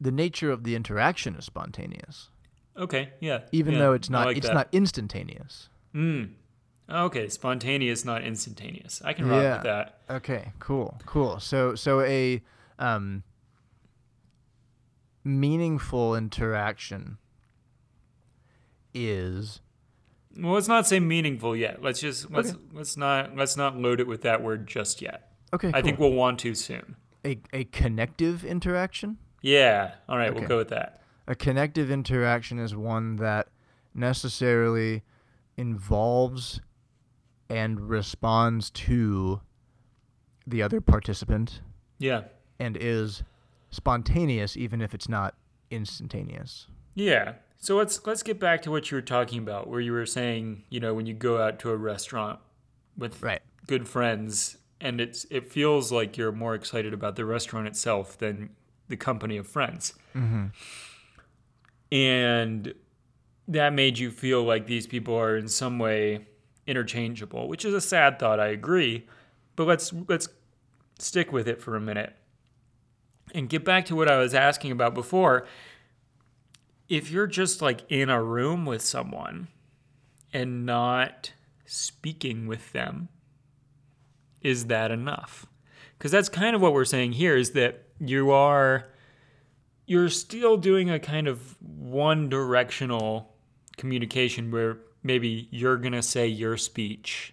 [0.00, 2.28] the nature of the interaction is spontaneous.
[2.76, 3.40] Okay, yeah.
[3.52, 4.54] Even yeah, though it's not like it's that.
[4.54, 5.68] not instantaneous.
[5.94, 6.32] Mm.
[6.90, 9.00] Okay, spontaneous, not instantaneous.
[9.04, 9.54] I can rock Yeah.
[9.54, 10.00] with that.
[10.10, 10.98] Okay, cool.
[11.06, 11.40] Cool.
[11.40, 12.42] So so a
[12.78, 13.22] um
[15.26, 17.18] meaningful interaction
[18.94, 19.60] is
[20.38, 21.82] Well, let's not say meaningful yet.
[21.82, 22.58] Let's just let's Okay.
[22.72, 25.32] let's not let's not load it with that word just yet.
[25.52, 26.96] okay, I think we'll want to soon.
[27.24, 29.94] a a connective interaction Yeah.
[30.08, 30.40] All right, Okay.
[30.40, 31.02] we'll go with that.
[31.26, 33.48] A connective interaction is one that
[33.94, 35.02] necessarily
[35.56, 36.60] involves
[37.48, 39.40] and responds to
[40.46, 41.60] the other participant
[41.98, 42.24] Yeah.
[42.58, 43.22] and is
[43.76, 45.34] spontaneous even if it's not
[45.70, 46.66] instantaneous.
[46.94, 47.34] Yeah.
[47.58, 50.64] So let's let's get back to what you were talking about, where you were saying,
[50.70, 52.38] you know, when you go out to a restaurant
[52.96, 53.40] with Right.
[53.66, 58.50] good friends, and it's it feels like you're more excited about the restaurant itself than
[58.88, 60.46] the company of friends, Mm-hmm.
[61.92, 62.74] and
[63.48, 66.26] that made you feel like these people are in some way
[66.66, 68.40] interchangeable, which is a sad thought.
[68.40, 69.06] I agree,
[69.56, 70.28] but let's let's
[70.98, 72.14] stick with it for a minute
[73.36, 75.46] and get back to what I was asking about before.
[76.88, 79.48] If you're just like in a room with someone
[80.32, 81.32] and not
[81.66, 83.10] speaking with them,
[84.40, 85.46] is that enough?
[85.98, 88.88] Because that's kind of what we're saying here is that you are
[89.86, 93.34] you're still doing a kind of one directional
[93.76, 97.32] communication where maybe you're going to say your speech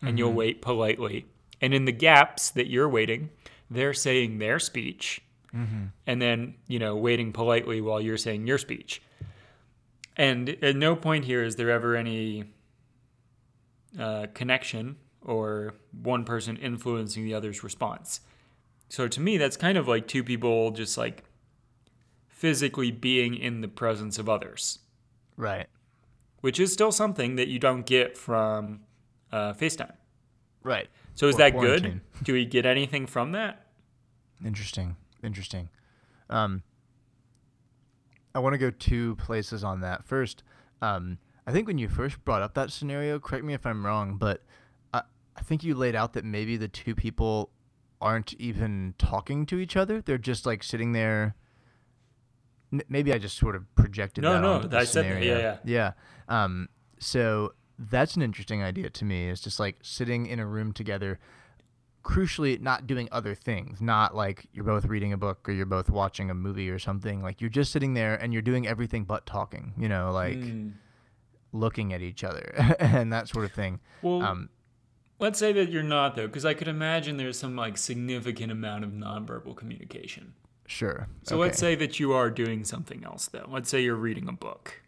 [0.00, 0.38] and you'll mm-hmm.
[0.38, 1.26] wait politely.
[1.60, 3.30] And in the gaps that you're waiting,
[3.74, 5.20] they're saying their speech
[6.06, 9.02] and then, you know, waiting politely while you're saying your speech.
[10.16, 12.44] And at no point here is there ever any
[13.98, 18.20] uh, connection or one person influencing the other's response.
[18.88, 21.22] So to me, that's kind of like two people just like
[22.28, 24.78] physically being in the presence of others,
[25.36, 25.66] Right.
[26.40, 28.80] which is still something that you don't get from
[29.30, 29.92] uh, FaceTime.
[30.62, 30.88] Right.
[31.14, 32.00] So is Or that quarantine.
[32.14, 32.24] good?
[32.24, 33.61] Do we get anything from that?
[34.44, 34.96] Interesting.
[35.22, 35.68] Interesting.
[36.30, 36.62] Um,
[38.34, 40.04] I want to go two places on that.
[40.04, 40.42] First,
[40.80, 44.16] um, I think when you first brought up that scenario, correct me if I'm wrong,
[44.16, 44.42] but
[44.94, 45.02] I,
[45.36, 47.50] I think you laid out that maybe the two people
[48.00, 50.00] aren't even talking to each other.
[50.00, 51.34] They're just like sitting there.
[52.72, 55.08] N- Maybe I just sort of projected No, that no, onto the I said that.
[55.20, 55.38] scenario.
[55.38, 55.92] Yeah, yeah.
[56.28, 59.28] Um, so that's an interesting idea to me.
[59.28, 61.18] It's just like sitting in a room together,
[62.02, 65.88] crucially not doing other things not like you're both reading a book or you're both
[65.88, 69.24] watching a movie or something like you're just sitting there and you're doing everything but
[69.26, 70.72] talking you know like Mm.
[71.52, 74.48] looking at each other and that sort of thing Well, um
[75.18, 78.82] let's say that you're not though, because I could imagine there's some like significant amount
[78.84, 80.32] of nonverbal communication.
[80.66, 81.40] sure So okay.
[81.42, 83.46] let's say that you are doing something else though.
[83.48, 84.82] Let's say you're reading a book.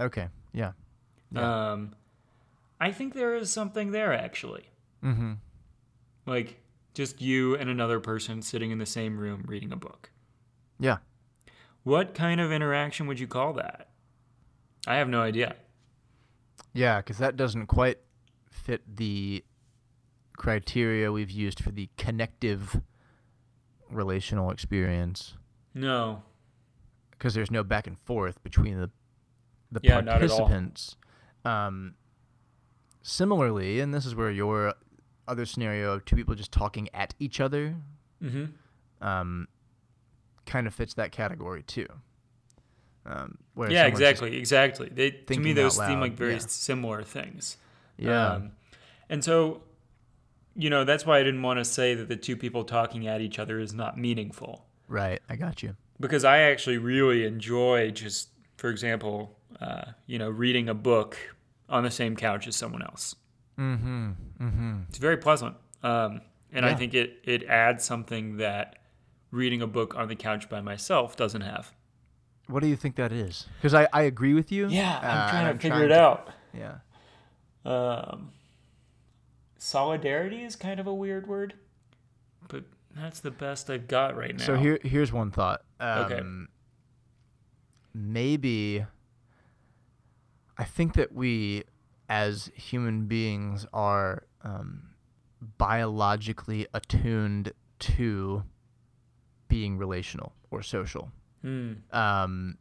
[0.00, 0.72] okay yeah
[1.32, 1.70] Yeah.
[1.72, 1.94] Um,
[2.80, 4.64] I think there is something there actually.
[5.02, 5.32] mm-hmm
[6.28, 6.60] Like
[6.94, 10.10] just you and another person sitting in the same room reading a book.
[10.78, 10.98] yeah
[11.84, 13.88] What kind of interaction would you call that?
[14.86, 15.56] I have no idea.
[16.74, 17.98] yeah because that doesn't quite
[18.50, 19.44] fit the
[20.36, 22.80] criteria we've used for the connective
[23.90, 25.34] relational experience
[25.74, 26.22] No.
[27.10, 28.90] because there's no back and forth between the
[29.72, 30.38] the Yeah, not at all.
[30.38, 30.96] participants.
[31.44, 31.94] Um,
[33.02, 34.74] similarly, and this is where your
[35.28, 37.76] other scenario of two people just talking at each other
[38.22, 38.46] Mm-hmm.
[39.06, 39.46] um,
[40.46, 41.86] kind of fits that category too.
[43.06, 44.88] Um, where Yeah, exactly, exactly.
[44.88, 46.38] They to me those seem like very yeah.
[46.40, 47.56] similar things.
[47.96, 48.52] yeah, Um,
[49.08, 49.62] and so,
[50.56, 53.20] you know, that's why I didn't want to say that the two people talking at
[53.20, 54.66] each other is not meaningful.
[54.88, 55.20] right.
[55.28, 55.76] I got you.
[56.00, 61.16] Because I actually really enjoy just, for example, uh, you know, reading a book
[61.68, 63.14] on the same couch as someone else.
[63.58, 64.10] Mm-hmm.
[64.40, 64.76] Mm-hmm.
[64.88, 65.56] It's very pleasant.
[65.82, 66.20] Um,
[66.52, 68.76] and I think it, it adds something that
[69.30, 71.72] reading a book on the couch by myself doesn't have.
[72.46, 73.46] What do you think that is?
[73.58, 74.68] Because I, I agree with you.
[74.68, 76.30] Yeah, uh, I'm trying to figure it out.
[76.56, 76.76] Yeah.
[77.64, 78.30] Um,
[79.58, 81.54] solidarity is kind of a weird word,
[82.48, 82.64] but
[82.96, 84.44] that's the best I've got right now.
[84.44, 85.62] So here, here's one thought.
[85.80, 86.20] Okay.
[86.20, 86.48] Um,
[87.92, 88.86] Maybe.
[90.56, 91.64] I think that we,
[92.08, 94.90] as human beings, are um,
[95.58, 98.42] biologically attuned to
[99.48, 101.10] being relational or social.
[101.42, 101.74] Hmm.
[101.92, 102.58] Um,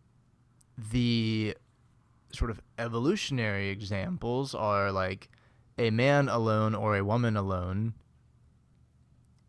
[0.91, 1.55] the
[2.33, 5.29] sort of evolutionary examples are like
[5.77, 7.93] a man alone or a woman alone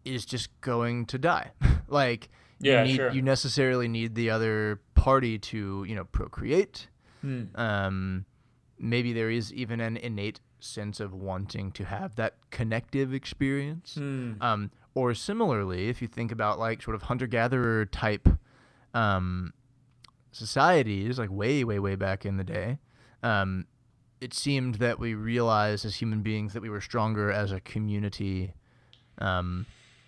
[0.05, 1.51] is just going to die.
[1.89, 2.29] like
[2.61, 3.11] Yeah, you need, sure.
[3.11, 6.89] you necessarily need the other party to, you know, procreate.
[7.57, 8.25] Um,
[8.79, 13.95] maybe there is even an innate sense of wanting to have that connective experience.
[13.95, 14.33] Hmm.
[14.41, 18.29] Um, or similarly, if you think about like sort of hunter gatherer type
[18.95, 19.53] um,
[20.33, 22.79] societies, like way, way, way back in the day,
[23.23, 23.67] um,
[24.21, 28.53] it seemed that we realized as human beings that we were stronger as a community.
[29.19, 29.67] Um,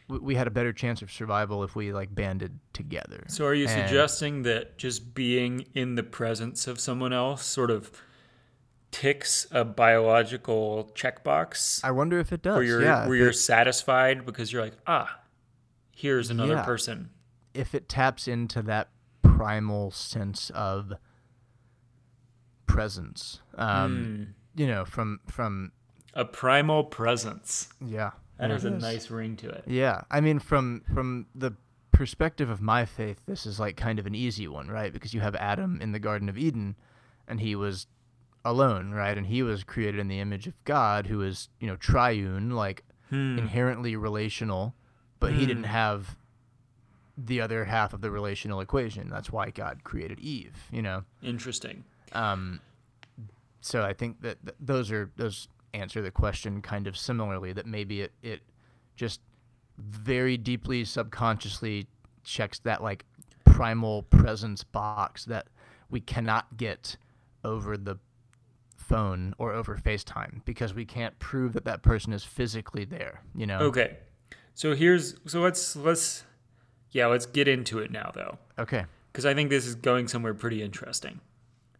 [0.09, 3.24] we, we had a better chance of survival if we like banded together.
[3.28, 7.70] So are you And- suggesting that just being in the presence of someone else sort
[7.70, 7.92] of
[8.90, 12.55] ticks a biological checkbox I wonder if it does.
[12.57, 15.20] where you're yeah, where you're it- satisfied because you're like, ah,
[15.94, 16.64] here's another Yeah.
[16.64, 17.11] person.
[17.55, 18.88] if it taps into that
[19.22, 20.92] primal sense of
[22.66, 23.40] presence.
[23.57, 23.96] Um,
[24.55, 24.61] Hmm.
[24.61, 25.72] You know, from from
[26.14, 27.68] A primal presence.
[27.81, 28.83] yeah, That there has a is.
[28.83, 29.64] nice ring to it.
[29.66, 31.53] Yeah, I mean, from from the
[31.92, 34.92] perspective of my faith, this is like kind of an easy one, right?
[34.92, 36.76] Because you have Adam in the Garden of Eden,
[37.29, 37.87] and he was
[38.44, 39.16] alone, right?
[39.16, 42.85] And he was created in the image of God, who is you know triune, like
[43.11, 43.38] Hmm.
[43.38, 44.74] inherently relational,
[45.18, 45.70] but he didn't Hmm.
[45.70, 46.16] have
[47.18, 49.09] the other half of the relational equation.
[49.11, 51.05] That's why God created Eve, you know.
[51.22, 51.85] Interesting.
[52.12, 52.61] Um,
[53.61, 57.53] so I think that th- those are those answer the question kind of similarly.
[57.53, 58.40] That maybe it it
[58.96, 59.20] just
[59.79, 61.87] very deeply subconsciously
[62.22, 63.05] checks that like
[63.44, 65.48] primal presence box that
[65.90, 66.96] we cannot get
[67.44, 67.96] over the
[68.90, 73.22] phone or over FaceTime because we can't prove that that person is physically there.
[73.35, 73.59] You know.
[73.70, 73.98] Okay.
[74.55, 76.24] So here's so let's let's
[76.90, 78.38] yeah, let's get into it now though.
[78.59, 78.85] Okay.
[79.12, 81.20] because I think this is going somewhere pretty interesting.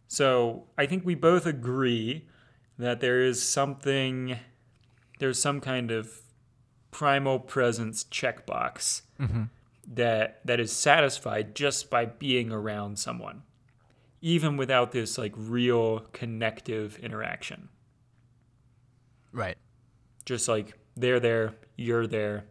[0.07, 2.27] So I think we both agree
[2.77, 4.37] that there is something,
[5.19, 6.21] there's some kind of
[6.91, 9.43] primal presence checkbox mm-hmm.
[9.93, 13.43] that that is satisfied just by being around someone,
[14.21, 17.69] even without this like real connective interaction.
[19.31, 19.57] Right.
[20.25, 22.45] Just like they're there, you're there,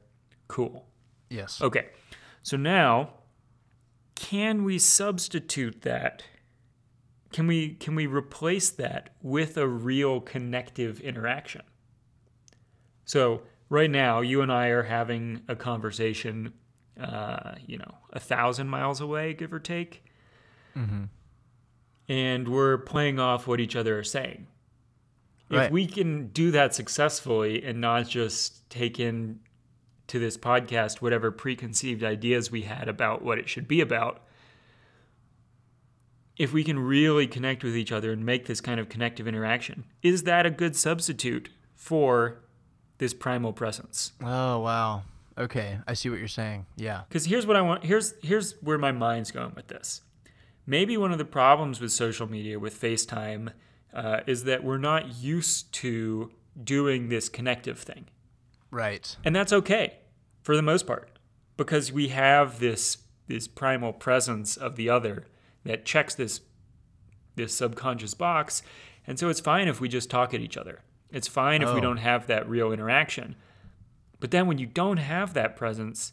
[0.48, 0.86] cool.
[1.28, 1.60] Yes.
[1.62, 1.88] Okay.
[2.42, 3.10] So now
[4.14, 6.22] can we substitute that?
[7.32, 11.62] Can we can we replace that with a real connective interaction?
[13.04, 16.52] So right now you and I are having a conversation
[17.00, 20.04] uh, you know, a thousand miles away, give or take.
[22.10, 24.48] And we're playing off what each other are saying.
[25.48, 29.40] If we can do that successfully and not just take in
[30.08, 34.22] to this podcast whatever preconceived ideas we had about what it should be about,
[36.36, 39.84] if we can really connect with each other and make this kind of connective interaction,
[40.02, 42.40] is that a good substitute for
[42.98, 44.12] this primal presence?
[44.22, 45.02] Oh wow.
[45.38, 46.66] Okay, I see what you're saying.
[46.76, 47.02] Yeah.
[47.08, 47.84] Because here's what I want.
[47.84, 50.02] Here's here's where my mind's going with this.
[50.70, 53.52] Maybe one of the problems with social media, with FaceTime,
[53.92, 56.30] uh, is that we're not used to
[56.62, 58.06] doing this connective thing.
[58.70, 59.16] Right.
[59.24, 59.98] and that's okay
[60.42, 61.10] for the most part
[61.56, 65.24] because we have this this primal presence of the other
[65.64, 66.40] that checks this
[67.34, 68.62] this subconscious box
[69.08, 71.78] and so it's fine if we just talk at each other it's fine if we
[71.78, 71.80] Oh.
[71.80, 73.34] don't have that real interaction
[74.20, 76.12] but then when you don't have that presence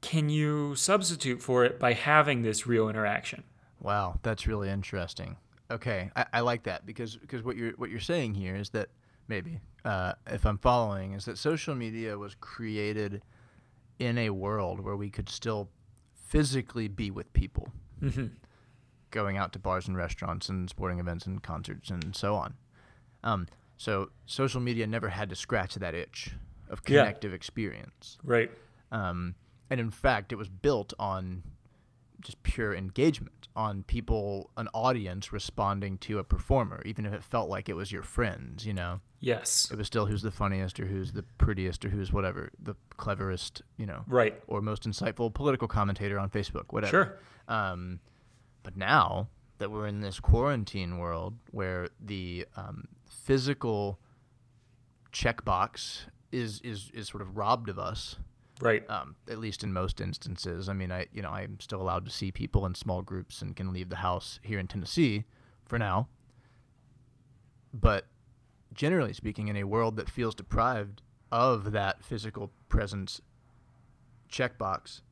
[0.00, 3.42] can you substitute for it by having this real interaction
[3.80, 5.36] Wow, that's really interesting.
[5.70, 8.88] Okay, I, I like that because because what you're what you're saying here is that
[9.28, 13.22] maybe uh, if I'm following is that social media was created
[14.00, 15.68] in a world where we could still
[16.26, 17.68] physically be with people,
[19.10, 22.54] going out to bars and restaurants and sporting events and concerts and so on.
[23.24, 23.46] Um,
[23.76, 26.30] so social media never had to scratch that itch
[26.68, 27.02] of Yeah.
[27.02, 28.18] connective experience.
[28.24, 28.50] right
[28.90, 29.34] Um,
[29.70, 31.42] and in fact, it was built on
[32.20, 37.48] just pure engagement, on people, an audience responding to a performer, even if it felt
[37.48, 39.00] like it was your friends, you know?
[39.20, 42.74] yes It was still who's the funniest or who's the prettiest or who's whatever, the
[42.96, 46.90] cleverest, you know, right or most insightful political commentator on Facebook, whatever.
[46.90, 48.00] sure Um,
[48.62, 53.98] but now that we're in this quarantine world where the um, physical
[55.12, 58.16] checkbox is, is, is sort of robbed of us,
[58.60, 60.68] right um, at least in most instances.
[60.68, 63.56] I mean, I you know I'm still allowed to see people in small groups and
[63.56, 65.24] can leave the house here in Tennessee
[65.64, 66.08] for now.
[67.72, 68.06] But
[68.72, 73.20] generally speaking, in a world that feels deprived of that physical presence
[74.30, 75.02] checkbox,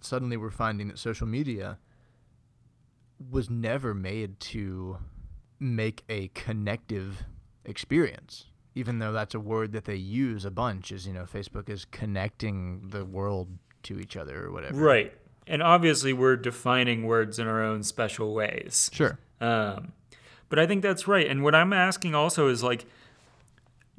[0.00, 1.78] suddenly we're finding that social media
[3.30, 4.98] was never made to
[5.58, 7.24] make a connective
[7.64, 8.46] experience
[8.78, 11.84] even though that's a word that they use a bunch is you know facebook is
[12.00, 13.48] connecting the world
[13.82, 15.12] to each other or whatever Right.
[15.50, 18.90] And obviously, we're defining words in our own special ways.
[18.92, 19.92] sure Um,
[20.50, 21.26] but I think that's right.
[21.26, 22.84] And what I'm asking also is like,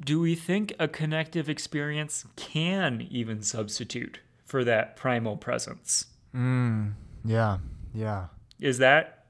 [0.00, 6.06] do we think a connective experience can even substitute for that primal presence?
[6.34, 6.92] mm,
[7.24, 7.58] yeah
[7.92, 8.26] yeah
[8.60, 9.24] Is that,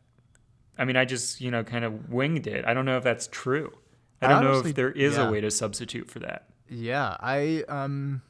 [0.78, 2.64] I mean, I just, you know, kind of winged it.
[2.66, 3.72] I don't know if that's true.
[4.22, 5.28] I don't know Honestly, if there is yeah.
[5.28, 6.46] a way to substitute for that.
[6.68, 8.22] yeah i um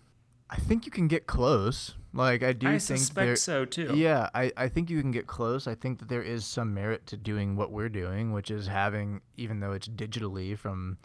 [0.48, 3.92] i think you can get close like i do I think suspect there, so too.
[3.96, 5.68] Yeah, I, I think you can get close.
[5.68, 9.20] I think that there is some merit to doing what we're doing, which is having,
[9.36, 10.98] even though it's digitally from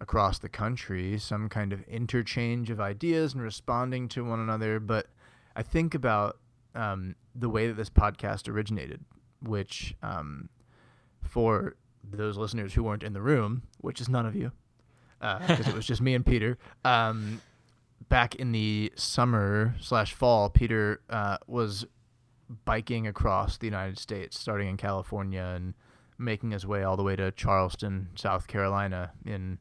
[0.00, 4.80] across the country, some kind of interchange of ideas and responding to one another.
[4.80, 5.08] But
[5.54, 6.38] I think about
[6.74, 9.04] um, the way that this podcast originated,
[9.42, 10.48] which um,
[11.22, 11.76] for
[12.08, 14.52] those listeners who weren't in the room, which is none of you,
[15.20, 16.58] because it was just me and Peter.
[16.84, 17.40] Um,
[18.08, 21.86] back in the summer slash fall, Peter uh, was
[22.64, 25.74] biking across the United States, starting in California and
[26.18, 29.12] making his way all the way to Charleston, South Carolina.
[29.24, 29.58] In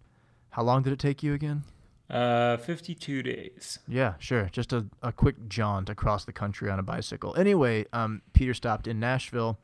[0.51, 1.63] how long did it take you again?
[2.09, 3.79] Uh, 52 days.
[3.87, 4.49] Yeah, sure.
[4.51, 7.35] Just a, a quick jaunt across the country on a bicycle.
[7.35, 9.59] Anyway, um, Peter stopped in Nashville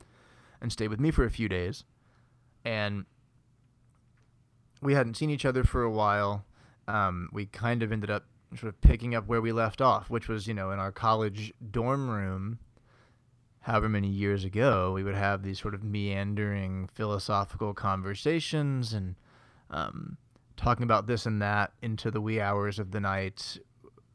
[0.60, 1.84] and stayed with me for a few days.
[2.66, 3.04] And
[4.82, 6.44] we hadn't seen each other for a while.
[6.88, 8.24] Um, we kind of ended up
[8.56, 11.52] sort of picking up where we left off, which was, you know, in our college
[11.70, 12.58] dorm room,
[13.60, 19.14] however many years ago, we would have these sort of meandering philosophical conversations and
[19.70, 20.16] um,
[20.56, 23.58] talking about this and that into the wee hours of the night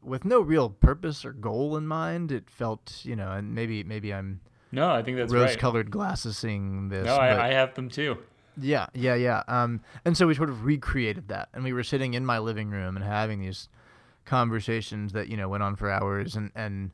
[0.02, 2.32] with no real purpose or goal in mind.
[2.32, 4.40] It felt, you know, and maybe maybe I'm
[4.72, 7.06] No, I think that's rose-colored glasses seeing this.
[7.06, 8.18] No, but I, I have them too.
[8.60, 9.42] Yeah, yeah, yeah.
[9.48, 12.70] Um, and so we sort of recreated that, and we were sitting in my living
[12.70, 13.68] room and having these
[14.24, 16.90] conversations that you know went on for hours, and and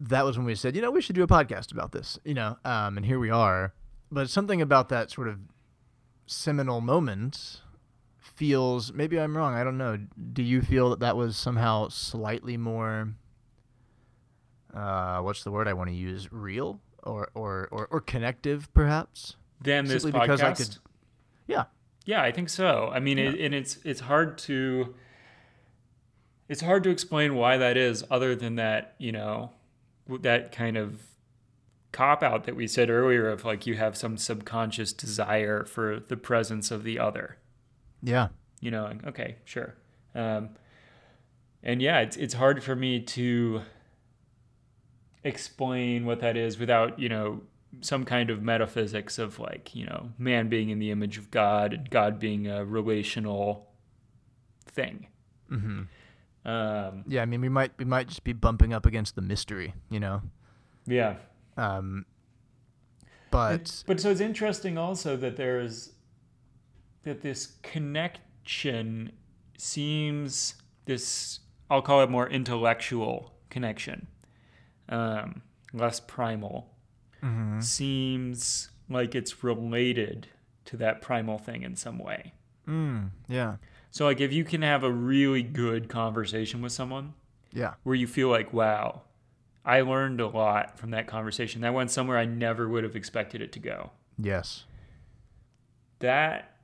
[0.00, 2.34] that was when we said, you know, we should do a podcast about this, you
[2.34, 3.72] know, um, and here we are.
[4.10, 5.38] But something about that sort of
[6.26, 7.62] seminal moment
[8.18, 9.54] feels maybe I'm wrong.
[9.54, 9.98] I don't know.
[10.32, 13.14] Do you feel that that was somehow slightly more?
[14.74, 16.30] Uh, what's the word I want to use?
[16.30, 19.36] Real or or or, or connective, perhaps?
[19.60, 20.20] Than this podcast.
[20.22, 20.76] because I could-
[21.46, 21.64] Yeah.
[22.04, 22.88] Yeah, I think so.
[22.92, 24.94] I mean, it, and it's it's hard to
[26.48, 29.50] it's hard to explain why that is, other than that you know
[30.20, 31.02] that kind of
[31.90, 36.16] cop out that we said earlier of like you have some subconscious desire for the
[36.16, 37.38] presence of the other.
[38.02, 38.28] Yeah.
[38.60, 39.74] You know, okay, sure.
[40.14, 40.50] Um,
[41.62, 43.62] and yeah, it's it's hard for me to
[45.24, 47.40] explain what that is without you know
[47.80, 51.72] some kind of metaphysics of like you know man being in the image of God
[51.72, 53.68] and God being a relational
[54.66, 55.06] thing.
[55.50, 55.82] Mm-hmm.
[56.48, 57.22] Um, Yeah.
[57.22, 60.22] I mean, we might we might just be bumping up against the mystery, you know.
[60.86, 61.16] yeah,
[61.56, 62.06] Um,
[63.30, 65.92] but but so it's interesting also that there's
[67.02, 69.12] that this connection
[69.58, 70.54] seems
[70.84, 74.06] this I'll call it more intellectual connection,
[74.88, 76.75] um, less primal.
[77.22, 77.62] Mhm.
[77.62, 80.28] Seems like it's related
[80.66, 82.32] to that primal thing in some way.
[82.66, 83.56] mm, yeah,
[83.90, 87.14] So like if you can have a really good conversation with someone
[87.52, 89.02] yeah, where you feel like, wow,
[89.64, 91.60] I learned a lot from that conversation.
[91.62, 93.92] That went somewhere I never would have expected it to go.
[94.18, 94.64] yes,
[96.00, 96.56] That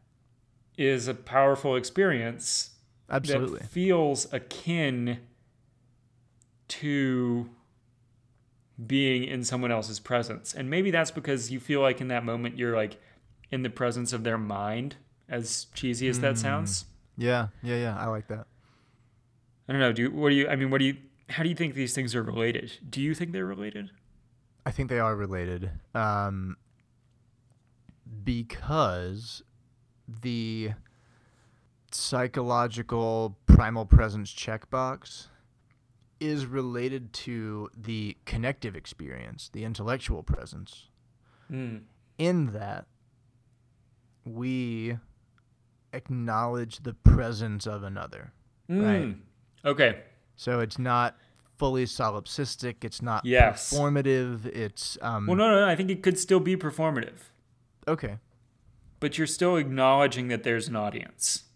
[0.76, 2.70] is a powerful experience
[3.08, 3.60] absolutely.
[3.60, 5.20] that feels akin
[6.68, 7.48] to
[8.86, 10.54] being in someone else's presence.
[10.54, 13.00] And maybe that's because you feel like in that moment you're like
[13.50, 14.96] in the presence of their mind,
[15.28, 16.38] as cheesy as that Mm.
[16.38, 16.84] sounds.
[17.16, 17.98] Yeah, yeah, yeah.
[17.98, 18.46] I like that.
[19.68, 19.92] I don't know.
[19.92, 20.48] Do you, what do you?
[20.48, 20.96] I mean, what do you?
[21.28, 22.72] How do you think these things are related?
[22.88, 23.90] Do you think they're related?
[24.66, 25.70] I think they are related.
[25.94, 26.56] Um,
[28.24, 29.42] because
[30.08, 30.72] the
[31.90, 35.28] psychological primal presence checkbox
[36.22, 40.88] is related to the connective experience, the intellectual presence,
[41.50, 41.82] Mm.
[42.16, 42.86] in that
[44.24, 44.96] we
[45.92, 48.32] acknowledge the presence of another.
[48.68, 49.02] Right.
[49.02, 49.18] Mm.
[49.64, 50.02] Okay.
[50.36, 51.16] So it's not
[51.58, 53.72] fully solipsistic, it's not Yes.
[53.74, 55.68] performative, it's um Well, no, no, no.
[55.68, 57.30] I think it could still be performative.
[57.88, 58.18] okay.
[59.00, 61.46] but you're still acknowledging that there's an audience,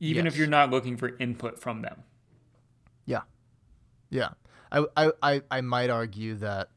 [0.00, 2.02] even if you're not looking for input from them.
[3.06, 3.20] Yeah,
[4.12, 4.28] yeah.
[4.70, 6.68] I, I, I, I might argue that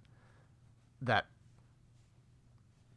[1.01, 1.27] that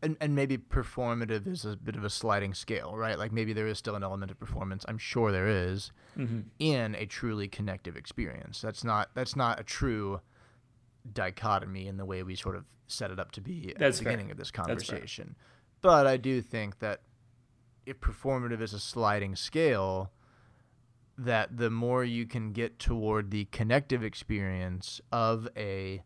[0.02, 3.18] and, and maybe performative is a bit of a sliding scale, right?
[3.18, 4.84] Like maybe there is still an element of performance.
[4.88, 6.40] I'm sure there is Mm-hmm.
[6.58, 8.60] in a truly connective experience.
[8.60, 10.20] That's not that's not a true
[11.12, 14.04] dichotomy in the way we sort of set it up to be at That's the
[14.04, 14.12] fair.
[14.14, 15.36] beginning of this conversation.
[15.80, 17.02] But I do think that
[17.86, 20.10] if performative is a sliding scale,
[21.18, 26.02] that the more you can get toward the connective experience of a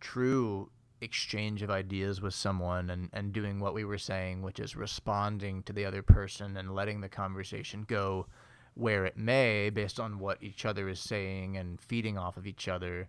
[0.00, 4.76] true exchange of ideas with someone and, and doing what we were saying, which is
[4.76, 8.26] responding to the other person and letting the conversation go
[8.74, 12.68] where it may based on what each other is saying and feeding off of each
[12.68, 13.08] other,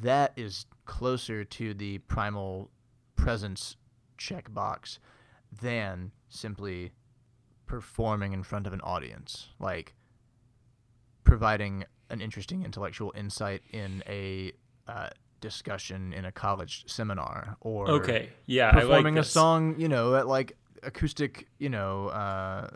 [0.00, 2.70] that is closer to the primal
[3.16, 3.76] presence
[4.16, 4.98] checkbox
[5.60, 6.92] than simply
[7.68, 9.48] performing in front of an audience.
[9.60, 9.94] Like
[11.22, 14.52] providing an interesting intellectual insight in a
[14.88, 15.10] uh,
[15.40, 20.16] discussion in a college seminar or Okay, yeah, I like performing a song, you know,
[20.16, 22.68] at like acoustic, you know, uh,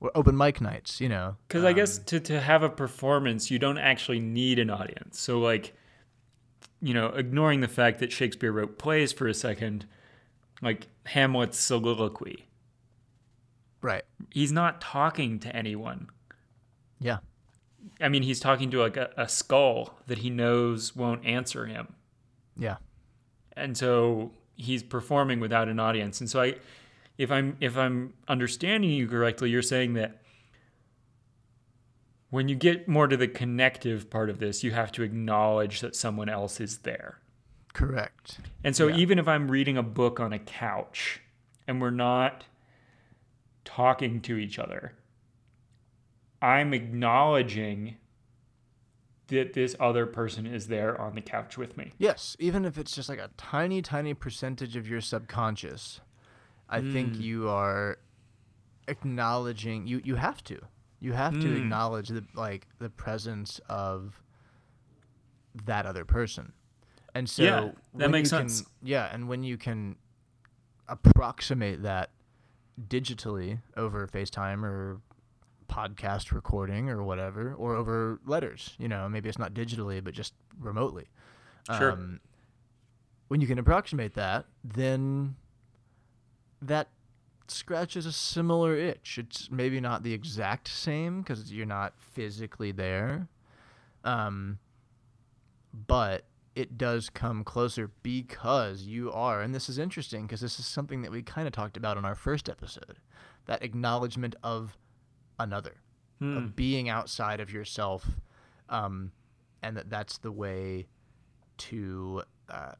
[0.00, 1.36] or open mic nights, you know.
[1.48, 5.18] Because I guess Um, to, to have a performance, you don't actually need an audience.
[5.18, 5.74] So, like,
[6.80, 9.86] you know, ignoring the fact that Shakespeare wrote plays for a second,
[10.60, 12.48] like Hamlet's soliloquy,
[13.82, 14.04] right.
[14.30, 16.08] he's not talking to anyone.
[17.00, 17.18] Yeah.
[18.00, 21.94] I mean, he's talking to like a, a skull that he knows won't answer him.
[22.56, 22.76] Yeah.
[23.56, 26.54] and so he's performing without an audience and so i
[27.16, 30.18] if i'm if i'm understanding you correctly you're saying that
[32.30, 35.96] when you get more to the connective part of this you have to acknowledge that
[35.96, 37.18] someone else is there
[37.72, 38.38] Correct.
[38.62, 38.96] and so Yeah.
[38.96, 41.20] even if i'm reading a book on a couch
[41.66, 42.44] and we're not
[43.64, 44.92] talking to each other
[46.40, 47.96] i'm acknowledging
[49.28, 52.94] that this other person is there on the couch with me Yes, even if it's
[52.94, 56.00] just like a tiny, tiny percentage of your subconscious,
[56.68, 57.20] I think Mm.
[57.22, 57.98] you are
[58.88, 59.86] acknowledging.
[59.86, 60.60] You you have to.
[61.00, 61.56] You have to Mm.
[61.58, 64.20] acknowledge the like the presence of
[65.64, 66.52] that other person.
[67.14, 68.68] And so Yeah, that makes you can- sense.
[68.82, 69.96] yeah, and when you can
[70.88, 72.10] approximate that
[72.88, 75.00] digitally over FaceTime or
[75.68, 80.34] podcast recording or whatever, or over letters, you know, maybe it's not digitally, but just
[80.60, 81.06] remotely.
[81.76, 81.92] Sure.
[81.92, 82.20] Um,
[83.28, 85.36] when you can approximate that, then
[86.60, 86.88] that
[87.48, 89.18] scratches a similar itch.
[89.18, 93.28] It's maybe not the exact same because you're not physically there,
[94.04, 94.58] um,
[95.72, 96.24] but
[96.54, 99.40] it does come closer because you are.
[99.40, 102.04] And this is interesting because this is something that we kind of talked about in
[102.04, 102.98] our first episode
[103.46, 104.76] that acknowledgement of
[105.38, 105.76] another
[106.18, 106.36] Hmm.
[106.36, 108.06] of being outside of yourself,
[108.68, 109.10] um,
[109.62, 110.86] and that that's the way
[111.58, 112.72] to uh,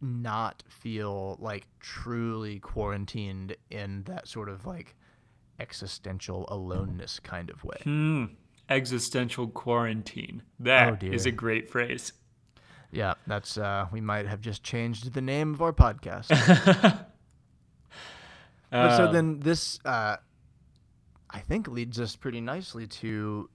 [0.00, 4.94] not feel like truly quarantined in that sort of like
[5.58, 7.78] existential aloneness kind of way.
[7.82, 8.24] Hmm.
[8.68, 10.42] Existential quarantine.
[10.60, 11.32] That That is dear.
[11.32, 12.12] a great phrase.
[12.94, 16.30] Yeah, that's uh, we might have just changed the name of our podcast.
[18.70, 20.16] But so Um, then this, uh,
[21.30, 23.48] I think, leads us pretty nicely to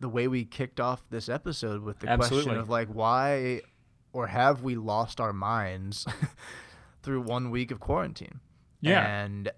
[0.00, 2.42] the way we kicked off this episode with the Absolutely.
[2.44, 3.62] question of like why
[4.12, 6.06] or have we lost our minds
[7.02, 8.40] through one week of quarantine?
[8.82, 9.06] Yeah.
[9.06, 9.50] And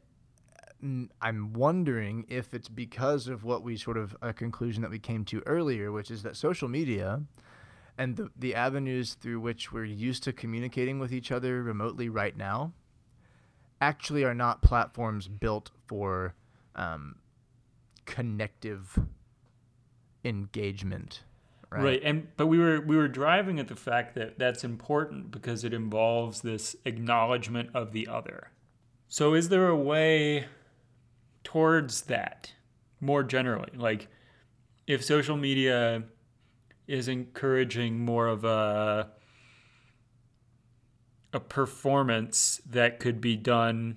[0.84, 5.00] mm, I'm wondering if it's because of what we sort of a conclusion that we
[5.00, 7.22] came to earlier, which is that social media
[7.98, 12.36] and the, the avenues through which we're used to communicating with each other remotely right
[12.36, 12.72] now
[13.80, 16.34] actually are not platforms built for
[16.76, 17.16] um,
[18.06, 18.98] connective
[20.24, 21.22] engagement.
[21.70, 21.82] Right.
[21.82, 22.00] right.
[22.04, 25.72] and but we were we were driving at the fact that that's important because it
[25.72, 28.50] involves this acknowledgement of the other.
[29.08, 30.46] So is there a way
[31.44, 32.52] towards that
[33.00, 33.70] more generally?
[33.74, 34.08] Like
[34.86, 36.04] if social media
[36.86, 39.10] is encouraging more of a
[41.34, 43.96] a performance that could be done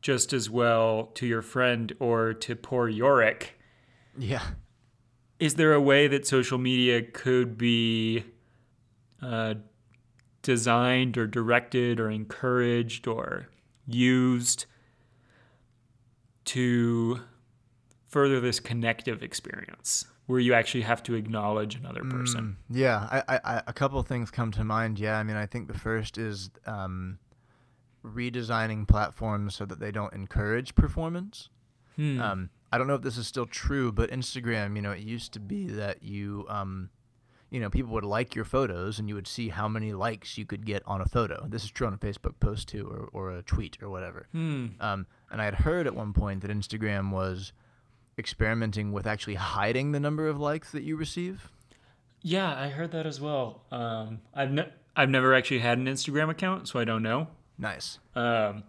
[0.00, 3.58] just as well to your friend or to poor Yorick,
[4.16, 4.50] Yeah.
[5.40, 8.22] is there a way that social media could be
[9.20, 9.54] uh,
[10.42, 13.48] designed or directed or encouraged or
[13.88, 14.66] used
[16.44, 17.20] to
[18.06, 22.58] further this connective experience where you actually have to acknowledge another person?
[22.70, 24.98] Mm, yeah, I, I, a couple of things come to mind.
[24.98, 27.18] Yeah, I mean, I think the first is um,
[28.04, 31.48] redesigning platforms so that they don't encourage performance.
[31.96, 32.20] Hmm.
[32.20, 35.32] Um, I don't know if this is still true, but Instagram, you know, it used
[35.32, 36.90] to be that you, um,
[37.48, 40.44] you know, people would like your photos and you would see how many likes you
[40.44, 41.46] could get on a photo.
[41.48, 44.28] This is true on a Facebook post too, or, or a tweet or whatever.
[44.32, 44.66] Hmm.
[44.78, 47.54] Um, and I had heard at one point that Instagram was
[48.18, 51.50] experimenting with actually hiding the number of likes that you receive.
[52.22, 53.62] Yeah, I heard that as well.
[53.70, 57.28] Um, I've ne- I've never actually had an Instagram account, so I don't know.
[57.56, 57.98] Nice.
[58.16, 58.64] Um,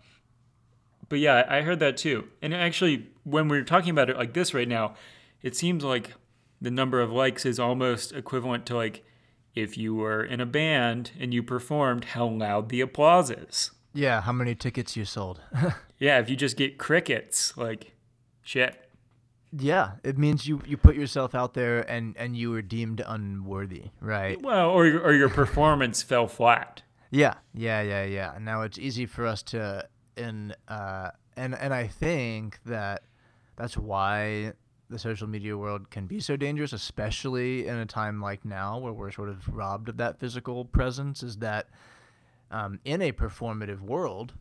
[1.10, 2.28] but yeah, I heard that too.
[2.42, 4.94] And actually, when we're talking about it like this right now,
[5.42, 6.14] it seems like
[6.62, 9.04] the number of likes is almost equivalent to like
[9.56, 13.72] if you were in a band and you performed, how loud the applause is.
[13.94, 15.42] Yeah, how many tickets you sold?
[16.00, 17.92] Yeah, if you just get crickets, like
[18.42, 18.89] shit.
[19.58, 23.86] Yeah, it means you you put yourself out there and and you were deemed unworthy,
[24.02, 24.42] right?
[24.42, 26.84] Well, or your- or your performance fell flat.
[27.12, 28.38] Yeah, yeah, yeah, yeah.
[28.40, 29.88] Now it's easy for us to
[30.18, 33.04] and uh and and I think that
[33.56, 34.54] that's why
[34.90, 38.94] the social media world can be so dangerous, especially in a time like now where
[38.94, 41.22] we're sort of robbed of that physical presence.
[41.24, 41.68] Is that
[42.52, 44.34] um, in a performative world,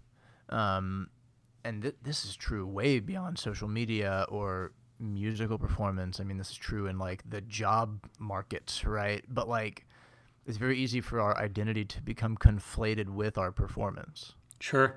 [0.48, 1.09] um,
[1.64, 6.20] and th- this is true way beyond social media or musical performance.
[6.20, 9.24] I mean, this is true in like the job markets, right?
[9.28, 9.86] But like,
[10.46, 14.34] it's very easy for our identity to become conflated with our performance.
[14.61, 14.96] Sure.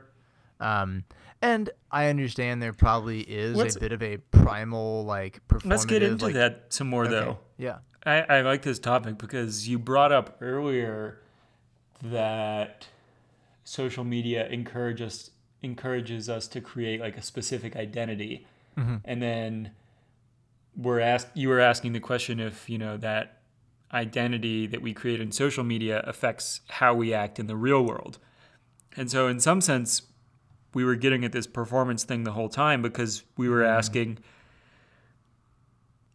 [0.60, 1.04] Um,
[1.41, 5.70] and I understand there probably is Let's- a bit of a primal like performative.
[5.70, 7.39] Let's get into like, that some more okay, though.
[7.58, 7.80] Yeah.
[8.06, 11.20] I, I like this topic because you brought up earlier
[12.04, 12.88] that
[13.64, 15.32] social media encourages
[15.62, 19.70] encourages us to create like a specific identity, and then
[20.76, 23.41] we're asked you were asking the question if you know that
[23.93, 28.17] identity that we create in social media affects how we act in the real world,
[28.95, 30.03] and so in some sense
[30.74, 34.17] we were getting at this performance thing the whole time because we were asking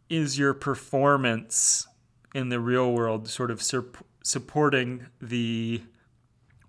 [0.09, 1.87] is your performance
[2.35, 5.83] in the real world sort of sup- supporting the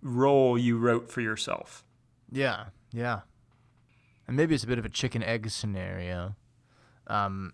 [0.01, 1.83] role you wrote for yourself?
[2.31, 3.21] Yeah, yeah.
[4.27, 6.35] And maybe it's a bit of a chicken egg scenario.
[7.07, 7.53] Um,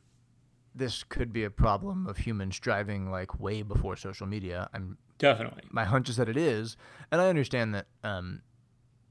[0.76, 4.70] this could be a problem of humans driving like way before social media.
[4.74, 5.64] I'm Definitely.
[5.70, 6.76] my hunch is that it is,
[7.12, 8.42] and I understand that um,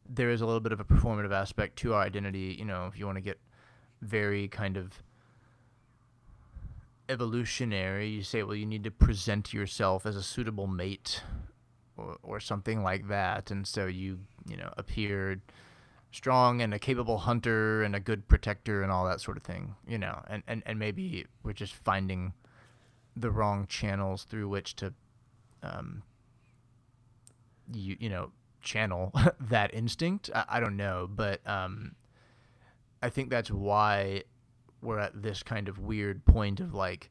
[0.09, 2.57] there is a little bit of a performative aspect to our identity.
[2.59, 3.39] You know, if you want to get
[4.01, 5.03] very kind of
[7.09, 11.23] evolutionary, you say, well, you need to present yourself as a suitable mate,
[11.97, 15.41] or, or something like that, and so you you know appear
[16.13, 19.75] strong and a capable hunter and a good protector and all that sort of thing.
[19.87, 22.35] You know, and and, and maybe we're just finding
[23.17, 24.95] the wrong channels through which to
[25.63, 26.03] um,
[27.73, 30.31] you you know channel that instinct.
[30.35, 31.97] I, I don't know, but um,
[33.03, 34.23] I think that's why
[34.81, 37.11] we're at this kind of weird point of like,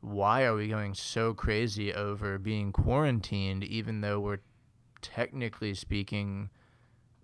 [0.00, 4.40] why are we going so crazy over being quarantined, even though we're
[5.02, 6.48] technically speaking,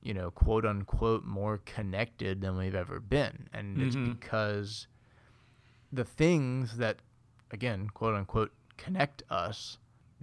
[0.06, 4.18] you know, quote unquote, more connected than we've ever been, and it's Mhm.
[4.20, 4.86] because
[5.92, 7.00] the things that,
[7.50, 9.78] again, quote unquote, connect us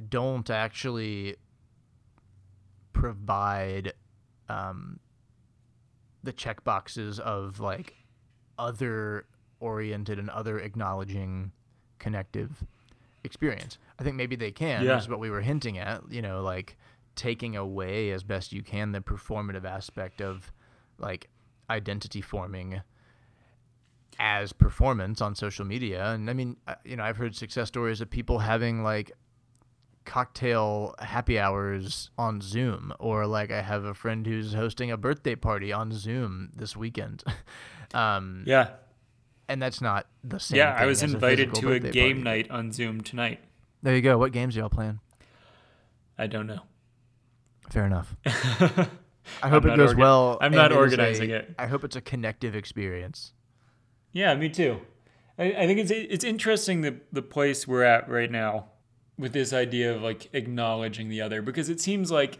[0.09, 1.35] don't actually
[2.93, 3.93] provide
[4.49, 4.99] um,
[6.21, 7.95] the check boxes of like
[8.59, 9.25] other
[9.59, 11.51] oriented and other acknowledging
[11.97, 12.63] connective
[13.23, 13.77] experience.
[13.97, 14.83] I think maybe they can.
[14.83, 14.97] Yeah.
[14.97, 16.03] Is what we were hinting at.
[16.11, 16.77] You know, like
[17.15, 20.51] taking away as best you can the performative aspect of
[20.97, 21.29] like
[21.69, 22.81] identity forming
[24.19, 26.11] as performance on social media.
[26.11, 29.11] And I mean, uh, you know, I've heard success stories of people having like
[30.05, 35.35] cocktail happy hours on Zoom, or like I have a friend who's hosting a birthday
[35.35, 37.23] party on Zoom this weekend.
[37.93, 38.71] um, Yeah.
[39.47, 40.57] and that's not the same.
[40.57, 42.23] Yeah, I was as invited physical to a game party.
[42.23, 43.39] night on Zoom tonight.
[43.81, 44.17] There you go.
[44.17, 44.99] What games are y'all playing?
[46.17, 46.61] I don't know.
[47.71, 48.15] Fair enough.
[49.41, 50.37] I hope it goes orga- well.
[50.41, 51.55] I'm not it organizing a- it.
[51.57, 53.33] I hope it's a connective experience.
[54.11, 54.81] Yeah, me too.
[55.39, 58.65] I, I think it's it's interesting the the place we're at right now
[59.17, 62.39] with this idea of like acknowledging the other because it seems like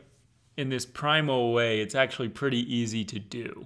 [0.58, 3.66] in this primal way it's actually pretty easy to do.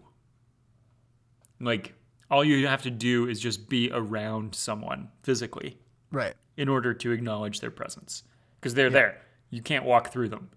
[1.60, 1.93] Like
[2.30, 5.78] all you have to do is just be around someone physically
[6.12, 6.36] Right.
[6.55, 8.24] in order to acknowledge their presence
[8.60, 9.22] because they're there.
[9.49, 10.49] You can't walk through them.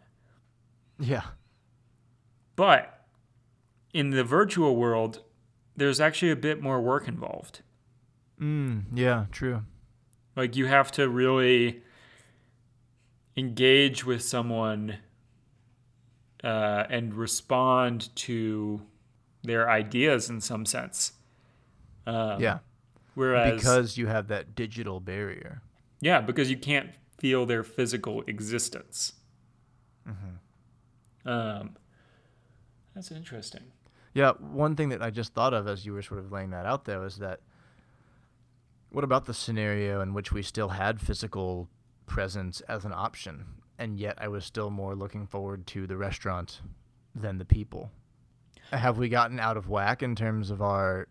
[1.01, 1.23] Yeah.
[2.57, 3.07] But
[3.93, 5.23] in the virtual world,
[5.77, 7.63] there's actually a bit more work involved.
[8.41, 9.27] Mm, yeah.
[9.33, 9.63] True.
[10.37, 11.83] Like you have to really
[13.37, 14.99] engage with someone
[16.45, 18.83] uh, and respond to
[19.43, 21.13] their ideas in some sense.
[22.07, 22.59] Um, yeah.
[23.15, 25.63] Whereas, Because you have that digital barrier.
[26.01, 29.15] yeah, because you can't feel their physical existence.
[31.25, 31.77] Um,
[32.95, 33.63] that's interesting.
[34.15, 36.67] Yeah, one thing that I just thought of as you were sort of laying that
[36.67, 37.41] out there is that
[38.91, 41.69] what about the scenario in which we still had physical
[42.07, 43.45] presence as an option,
[43.79, 46.61] and yet I was still more looking forward to the restaurant
[47.15, 47.91] than the people?
[48.73, 51.07] Have we gotten out of whack in terms of our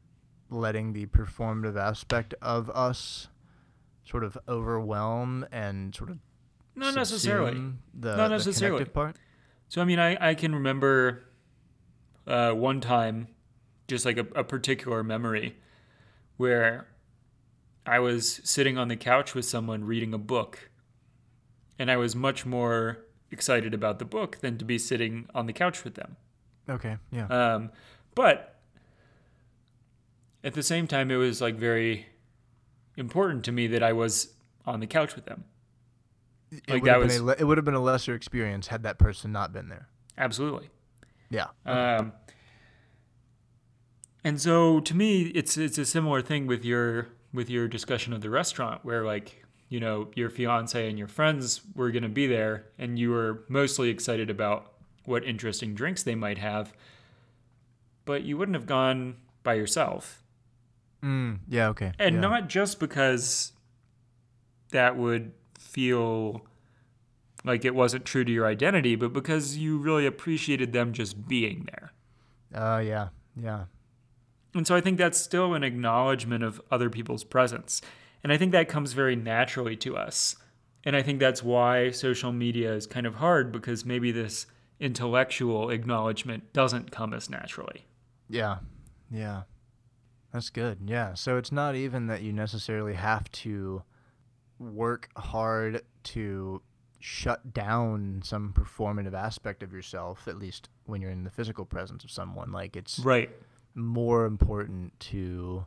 [0.49, 3.27] letting the performative aspect of us
[4.03, 6.17] sort of overwhelm and sort of
[6.75, 7.61] Not necessarily.
[7.93, 8.79] the, Not necessarily.
[8.79, 9.15] connective part?
[9.69, 11.23] So I mean, I, I can remember
[12.27, 13.27] uh, one time,
[13.87, 15.55] just like a, a particular memory,
[16.37, 16.87] where
[17.85, 20.69] I was sitting on the couch with someone reading a book,
[21.77, 25.53] and I was much more excited about the book than to be sitting on the
[25.53, 26.17] couch with them.
[26.67, 27.27] Okay, yeah.
[27.27, 27.71] Um,
[28.15, 28.59] but
[30.43, 32.07] at the same time, it was like very
[32.97, 34.33] important to me that I was
[34.65, 35.45] on the couch with them.
[36.51, 38.67] It like would that have was- been a it would have been a lesser experience
[38.67, 39.87] had that person not been there.
[40.17, 40.69] Absolutely.
[41.29, 41.47] Yeah.
[41.65, 42.11] Um,
[44.23, 48.21] and so to me, it's it's a similar thing with your with your discussion of
[48.21, 52.27] the restaurant, where like you know your fiance and your friends were going to be
[52.27, 54.73] there, and you were mostly excited about
[55.05, 56.73] what interesting drinks they might have,
[58.05, 60.21] but you wouldn't have gone by yourself,
[61.03, 61.69] Mm, yeah.
[61.69, 61.93] Okay.
[61.97, 62.21] and yeah.
[62.21, 63.53] not just because
[64.71, 65.31] that would
[65.69, 66.45] feel
[67.45, 71.67] like it wasn't true to your identity, but because you really appreciated them just being
[71.71, 71.91] there.
[72.53, 73.09] Uh, yeah.
[73.35, 73.65] Yeah.
[74.53, 77.81] And so I think that's still an acknowledgement of other people's presence.
[78.23, 80.35] And I think that comes very naturally to us.
[80.83, 84.47] And I think that's why social media is kind of hard because maybe this
[84.79, 87.85] intellectual acknowledgement doesn't come as naturally.
[88.29, 88.57] Yeah.
[89.11, 89.43] Yeah.
[90.33, 90.79] That's good.
[90.85, 91.13] Yeah.
[91.13, 93.83] So it's not even that you necessarily have to
[94.59, 96.61] work hard to
[96.99, 102.03] shut down some performative aspect of yourself, at least when you're in the physical presence
[102.03, 102.51] of someone.
[102.51, 103.29] Like it's Right.
[103.73, 105.65] more important to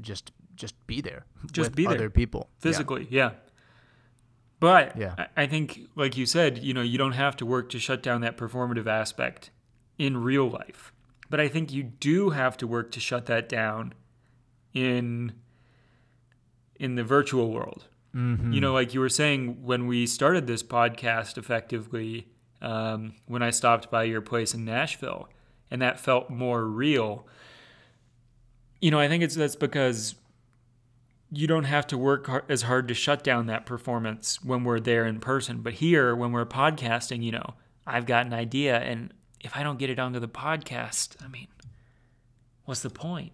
[0.00, 1.94] just just be there Just be there.
[1.94, 3.32] other people Physically, yeah.
[4.60, 5.26] But Yeah.
[5.36, 8.22] I think, like you said, you know, you don't have to work to shut down
[8.22, 9.50] that performative aspect
[9.98, 10.92] in real life.
[11.30, 13.94] But I think you do have to work to shut that down
[14.74, 15.32] in
[16.78, 17.84] in the virtual world.
[18.14, 18.54] Mhm.
[18.54, 22.28] You know, like you were saying when we started this podcast effectively,
[22.62, 25.28] um, when I stopped by your place in Nashville,
[25.70, 27.26] and that felt more real.
[28.80, 30.14] You know, I think it's that's because
[31.30, 35.04] you don't have to work as hard to shut down that performance when we're there
[35.04, 35.60] in person.
[35.60, 37.54] But here, when we're podcasting, you know,
[37.86, 41.48] I've got an idea, and if I don't get it onto the podcast, I mean,
[42.64, 43.32] what's the point?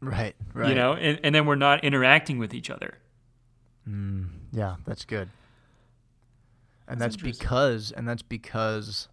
[0.00, 2.98] Right right You know, and, and then we're not interacting with each other.
[3.88, 5.28] Mm, yeah, that's good.
[6.88, 9.08] And That's that's, because and that's because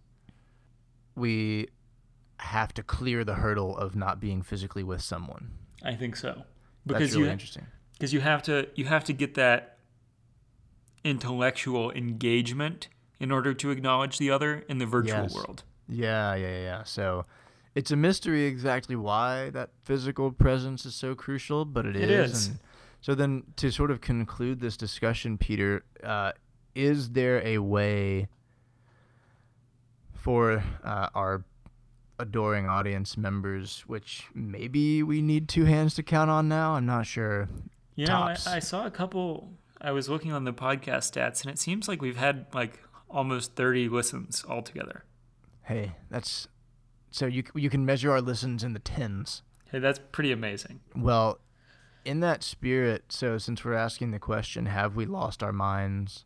[1.16, 1.68] we
[2.38, 5.50] have to clear the hurdle of not being physically with someone.
[5.82, 6.28] I think so.
[6.34, 6.44] That's
[6.86, 7.66] Because really you interesting.
[7.94, 9.78] because you have to you have to get that
[11.02, 12.88] intellectual engagement
[13.20, 15.34] in order to acknowledge the other in the virtual Yes.
[15.34, 15.62] world.
[15.88, 16.82] Yeah, yeah, yeah, yeah.
[16.84, 17.26] So
[17.74, 22.32] it's a mystery exactly why that physical presence is so crucial, but It it is.
[22.32, 22.50] is.
[23.00, 26.32] So then to sort of conclude this discussion, Peter, uh,
[26.74, 28.28] is there a way
[30.12, 31.44] for uh, our
[32.18, 36.74] adoring audience members, which maybe we need two hands to count on now?
[36.74, 37.48] I'm not sure.
[37.96, 39.52] You know, I, I saw a couple.
[39.80, 43.54] I was looking on the podcast stats, and it seems like we've had like almost
[43.54, 45.04] thirty listens altogether.
[45.62, 46.48] Hey, that's
[47.14, 49.44] so you you can measure our listens in the tens.
[49.70, 50.80] Hey, that's pretty amazing.
[50.96, 51.38] Well,
[52.04, 56.24] in that spirit, so since we're asking the question, have we lost our minds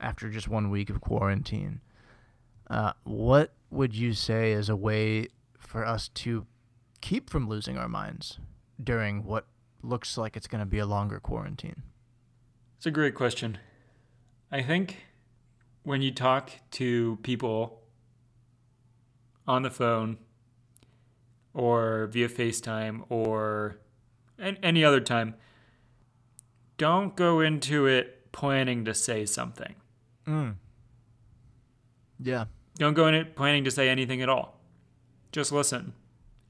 [0.00, 1.80] after just one week of quarantine?
[2.70, 5.26] Uh, what would you say is a way
[5.58, 6.46] for us to
[7.00, 8.38] keep from losing our minds
[8.82, 9.46] during what
[9.82, 11.82] looks like it's going to be a longer quarantine?
[12.76, 13.58] It's a great question.
[14.52, 14.98] I think
[15.82, 17.81] when you talk to people
[19.46, 20.18] on the phone
[21.54, 23.78] or via FaceTime or
[24.38, 25.34] an- any other time,
[26.78, 29.74] don't go into it planning to say something.
[30.26, 30.54] Mm.
[32.20, 32.46] Yeah.
[32.76, 34.60] Don't go in it planning to say anything at all.
[35.32, 35.92] Just listen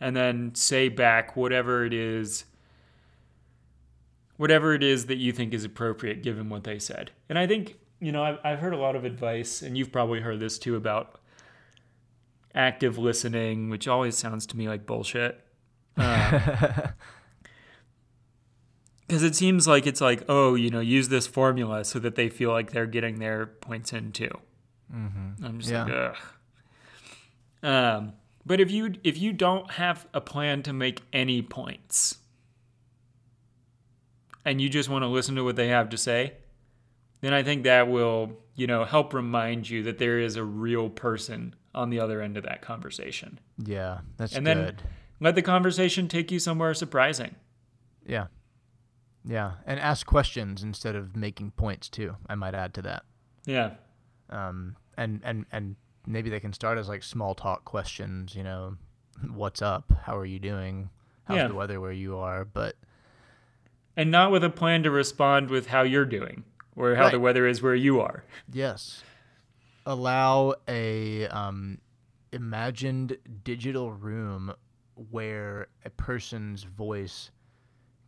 [0.01, 2.45] and then say back whatever it is
[4.37, 7.13] whatever it is that you think is appropriate given what they said.
[7.29, 10.21] And I think, you know, I've, I've heard a lot of advice, and you've probably
[10.21, 11.21] heard this too, about
[12.55, 15.41] active listening, which always sounds to me like bullshit.
[19.07, 22.31] Because it seems like it's like, oh, you know, use this formula so that they
[22.31, 24.31] feel like they're getting their points in too.
[24.95, 25.45] mm-hmm.
[25.45, 25.85] I'm just Yeah.
[25.85, 26.17] like, ugh.
[27.65, 28.13] Um,
[28.47, 32.19] but if you if you don't have a plan to make any points,
[34.47, 36.33] and you just want to listen to what they have to say,
[37.21, 40.89] then I think that will you know help remind you that there is a real
[40.89, 43.41] person on the other end of that conversation.
[43.59, 44.77] Yeah, that's And then-
[45.21, 47.37] Let the conversation take you somewhere surprising.
[48.05, 48.27] Yeah.
[49.25, 52.17] Yeah, and ask questions instead of making points too.
[52.29, 53.05] I might add to that.
[53.47, 53.75] Yeah,
[54.31, 58.35] Um, and and and maybe they can start as like small talk questions.
[58.35, 58.77] You know,
[59.33, 59.93] what's up?
[60.03, 60.91] How are you doing?
[61.25, 61.47] How's Yeah.
[61.49, 62.45] the weather where you are?
[62.45, 62.75] But
[63.97, 66.43] and not with a plan to respond with how you're doing
[66.75, 68.25] or how the weather is where you are.
[68.53, 69.05] yes,
[69.87, 71.79] allow a um,
[72.33, 74.53] imagined digital room
[75.11, 77.31] where a person's voice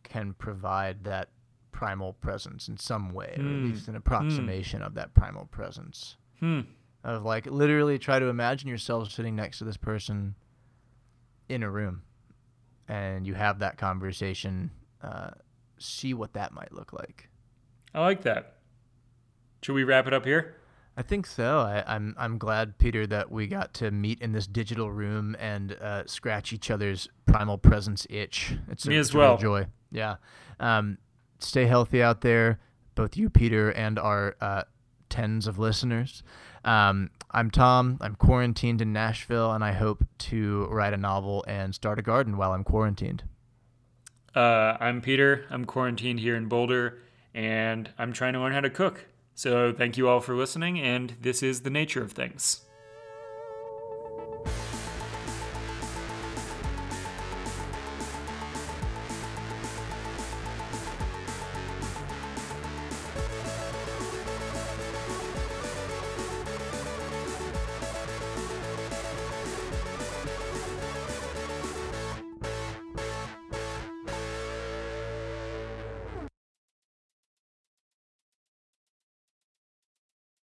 [0.03, 1.29] can provide that
[1.71, 3.65] primal presence in some way, or at Hmm.
[3.65, 6.17] least an approximation of that primal presence.
[6.39, 6.61] Hmm.
[7.03, 10.33] of like literally try to imagine yourself sitting next to this person
[11.47, 12.01] in a room
[12.87, 14.71] and you have that conversation
[15.03, 15.29] uh,
[15.77, 17.29] see what that might look like
[17.93, 18.55] I like that.
[19.61, 20.55] Should we wrap it up here?
[20.97, 21.59] I think so.
[21.59, 25.73] I, I'm, I'm glad peter that we got to meet in this digital room and
[25.73, 28.55] uh, scratch each other's primal presence itch.
[28.69, 29.37] It's a, Me as a real well.
[29.37, 29.67] joy.
[29.91, 30.15] Yeah.
[30.59, 30.97] Um,
[31.39, 32.59] stay healthy out there
[32.95, 34.63] both you peter and our uh,
[35.09, 36.23] tens of listeners.
[36.63, 37.97] Um, i'm tom.
[38.01, 42.37] I'm quarantined in nashville and i hope to write a novel and start a garden
[42.37, 43.23] while i'm quarantined.
[44.33, 45.45] Uh, I'm Peter.
[45.49, 46.99] I'm quarantined here in Boulder,
[47.33, 49.05] and I'm trying to learn how to cook.
[49.35, 52.64] So thank you all for listening, and this is the nature of things.